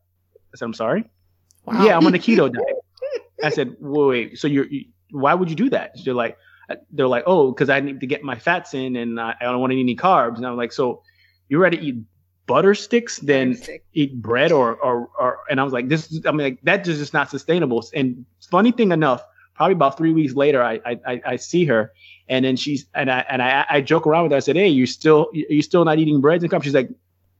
[0.53, 1.03] I said, I'm sorry.
[1.65, 1.83] Wow.
[1.83, 2.77] Yeah, I'm on a keto diet.
[3.43, 5.95] I said, wait, wait so you're, you, why would you do that?
[6.03, 6.37] They're like,
[6.91, 9.59] they're like, oh, because I need to get my fats in and I, I don't
[9.59, 10.37] want to eat any carbs.
[10.37, 11.03] And I'm like, so
[11.49, 11.95] you rather eat
[12.47, 13.85] butter sticks than Stick.
[13.93, 16.83] eat bread or, or, or, and I was like, this, is- I mean, like, that
[16.83, 17.85] just is not sustainable.
[17.93, 19.23] And funny thing enough,
[19.53, 21.91] probably about three weeks later, I, I, I, see her
[22.29, 24.37] and then she's, and I, and I, I joke around with her.
[24.37, 26.63] I said, Hey, you still, you still not eating breads and carbs?
[26.63, 26.89] She's like,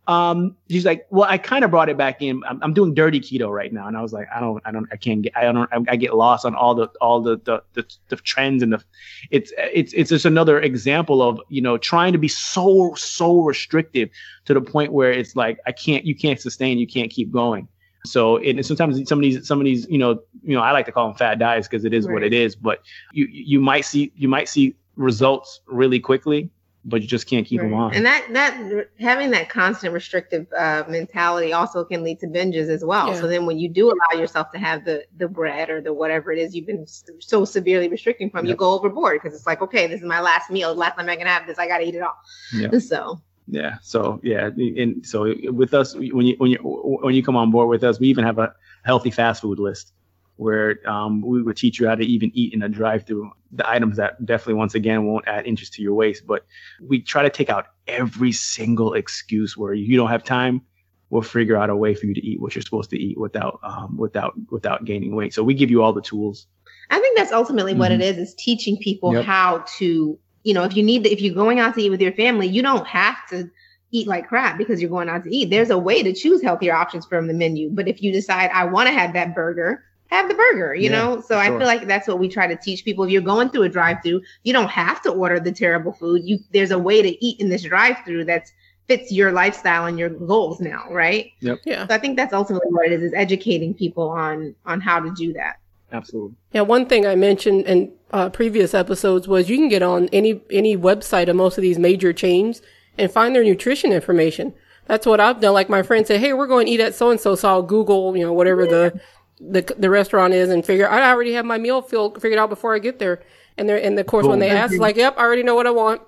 [0.08, 2.42] um, she's like, well, I kind of brought it back in.
[2.48, 4.88] I'm, I'm doing dirty keto right now, and I was like, I don't, I don't,
[4.92, 7.62] I can't get, I don't, I, I get lost on all the, all the, the,
[7.74, 8.84] the, the trends and the,
[9.32, 14.10] it's, it's, it's just another example of you know trying to be so, so restrictive
[14.46, 17.68] to the point where it's like I can't, you can't sustain, you can't keep going.
[18.06, 20.86] So and sometimes some of these, some of these, you know, you know, I like
[20.86, 22.56] to call them fat diets because it is what it is.
[22.56, 22.82] But
[23.12, 26.50] you, you might see, you might see results really quickly,
[26.88, 27.70] but you just can't keep right.
[27.70, 27.94] them on.
[27.94, 32.84] And that that having that constant restrictive uh, mentality also can lead to binges as
[32.84, 33.10] well.
[33.10, 33.20] Yeah.
[33.20, 36.32] So then when you do allow yourself to have the the bread or the whatever
[36.32, 36.88] it is you've been
[37.20, 38.54] so severely restricting from, yep.
[38.54, 40.74] you go overboard because it's like, okay, this is my last meal.
[40.74, 42.18] The last time I can have this, I got to eat it all.
[42.54, 42.74] Yep.
[42.88, 43.78] So yeah.
[43.82, 47.68] So yeah, and so with us, when you when you when you come on board
[47.68, 49.92] with us, we even have a healthy fast food list
[50.38, 53.32] where um, we would teach you how to even eat in a drive-through.
[53.52, 56.46] The items that definitely, once again, won't add inches to your waist, but
[56.82, 60.62] we try to take out every single excuse where you don't have time.
[61.10, 63.60] We'll figure out a way for you to eat what you're supposed to eat without
[63.64, 65.34] um, without without gaining weight.
[65.34, 66.48] So we give you all the tools.
[66.90, 67.80] I think that's ultimately mm-hmm.
[67.80, 68.20] what it mm-hmm.
[68.20, 69.24] is: is teaching people yep.
[69.24, 72.02] how to, you know, if you need, the, if you're going out to eat with
[72.02, 73.50] your family, you don't have to
[73.92, 75.50] eat like crap because you're going out to eat.
[75.50, 77.70] There's a way to choose healthier options from the menu.
[77.72, 80.98] But if you decide I want to have that burger, have the burger, you yeah,
[80.98, 81.22] know?
[81.22, 81.38] So sure.
[81.38, 83.04] I feel like that's what we try to teach people.
[83.04, 86.22] If you're going through a drive through, you don't have to order the terrible food.
[86.24, 88.52] You there's a way to eat in this drive through that's
[88.88, 91.32] fits your lifestyle and your goals now, right?
[91.42, 91.60] Yep.
[91.66, 91.88] Yeah.
[91.88, 95.14] So I think that's ultimately what it is, is educating people on on how to
[95.14, 95.60] do that.
[95.92, 96.36] Absolutely.
[96.52, 100.42] Yeah, one thing I mentioned in uh, previous episodes was you can get on any
[100.52, 102.62] any website of most of these major chains
[102.98, 104.54] and find their nutrition information.
[104.86, 105.54] That's what I've done.
[105.54, 107.62] Like my friend said, "Hey, we're going to eat at so and so," so I'll
[107.62, 108.72] Google, you know, whatever yeah.
[108.72, 109.02] the
[109.40, 112.76] the the restaurant is and figure I already have my meal filled figured out before
[112.76, 113.22] I get there.
[113.58, 115.72] And they're and of course when they ask, like, yep, I already know what I
[115.72, 116.02] want.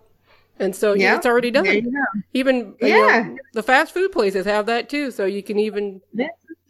[0.60, 1.66] And so yeah, it's already done.
[2.34, 3.24] Even yeah.
[3.24, 6.02] Know, the fast food places have that too, so you can even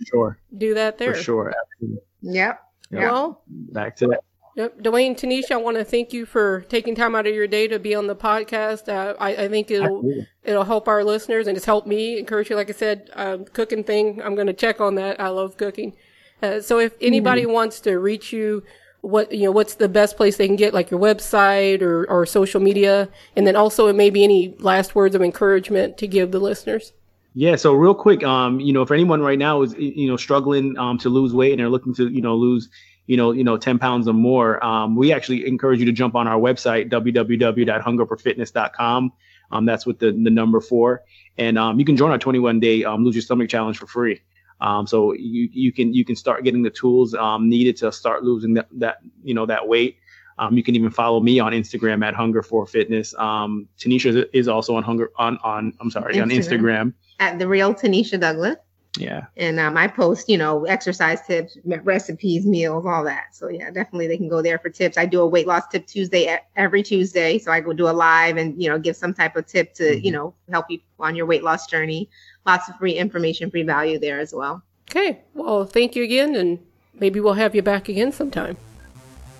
[0.05, 1.15] sure do that there.
[1.15, 2.01] For sure, absolutely.
[2.21, 2.63] Yep.
[2.91, 3.01] yep.
[3.01, 4.23] Well, back to that.
[4.55, 4.81] Yep.
[4.81, 7.79] Dwayne, Tanisha, I want to thank you for taking time out of your day to
[7.79, 8.89] be on the podcast.
[8.89, 10.27] Uh, I, I, think it'll Absolutely.
[10.43, 12.57] it'll help our listeners and it's helped me encourage you.
[12.57, 15.19] Like I said, um, cooking thing, I'm going to check on that.
[15.19, 15.95] I love cooking.
[16.41, 17.51] Uh, so if anybody mm-hmm.
[17.51, 18.63] wants to reach you,
[19.01, 22.25] what you know, what's the best place they can get, like your website or or
[22.25, 26.91] social media, and then also maybe any last words of encouragement to give the listeners.
[27.33, 27.55] Yeah.
[27.55, 30.97] So real quick, um, you know, if anyone right now is you know struggling um
[30.99, 32.69] to lose weight and they're looking to you know lose
[33.09, 36.13] you know, you know, 10 pounds or more, um, we actually encourage you to jump
[36.13, 39.11] on our website, www.hunger4fitness.com.
[39.51, 41.01] Um, that's with the, the number four.
[41.35, 44.21] And um, you can join our 21 day um, lose your stomach challenge for free.
[44.61, 48.23] Um, so you you can you can start getting the tools um, needed to start
[48.23, 49.97] losing that, that you know that weight.
[50.37, 53.13] Um, you can even follow me on Instagram at Hunger for Fitness.
[53.17, 56.21] Um, Tanisha is also on Hunger on on I'm sorry Instagram.
[56.21, 58.57] on Instagram at the real Tanisha Douglas.
[58.99, 59.27] Yeah.
[59.37, 63.33] And um, I post, you know, exercise tips, recipes, meals, all that.
[63.35, 64.97] So yeah, definitely they can go there for tips.
[64.97, 67.39] I do a weight loss tip Tuesday every Tuesday.
[67.39, 69.83] So I go do a live and, you know, give some type of tip to,
[69.83, 70.05] mm-hmm.
[70.05, 72.09] you know, help you on your weight loss journey
[72.45, 74.63] lots of free information, free value there as well.
[74.89, 75.19] Okay.
[75.33, 76.59] Well, thank you again, and
[76.95, 78.57] maybe we'll have you back again sometime.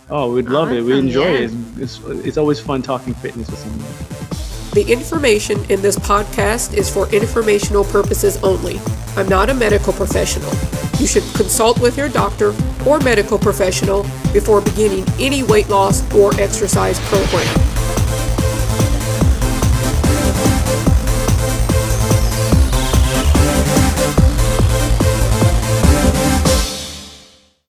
[0.10, 0.78] Oh, we'd love awesome.
[0.78, 0.82] it.
[0.82, 1.39] We enjoy yeah.
[1.39, 1.51] it.
[1.78, 4.39] It's, it's, it's always fun talking fitness with someone.
[4.74, 8.80] The information in this podcast is for informational purposes only.
[9.16, 10.52] I'm not a medical professional.
[11.00, 12.54] You should consult with your doctor
[12.86, 17.79] or medical professional before beginning any weight loss or exercise program.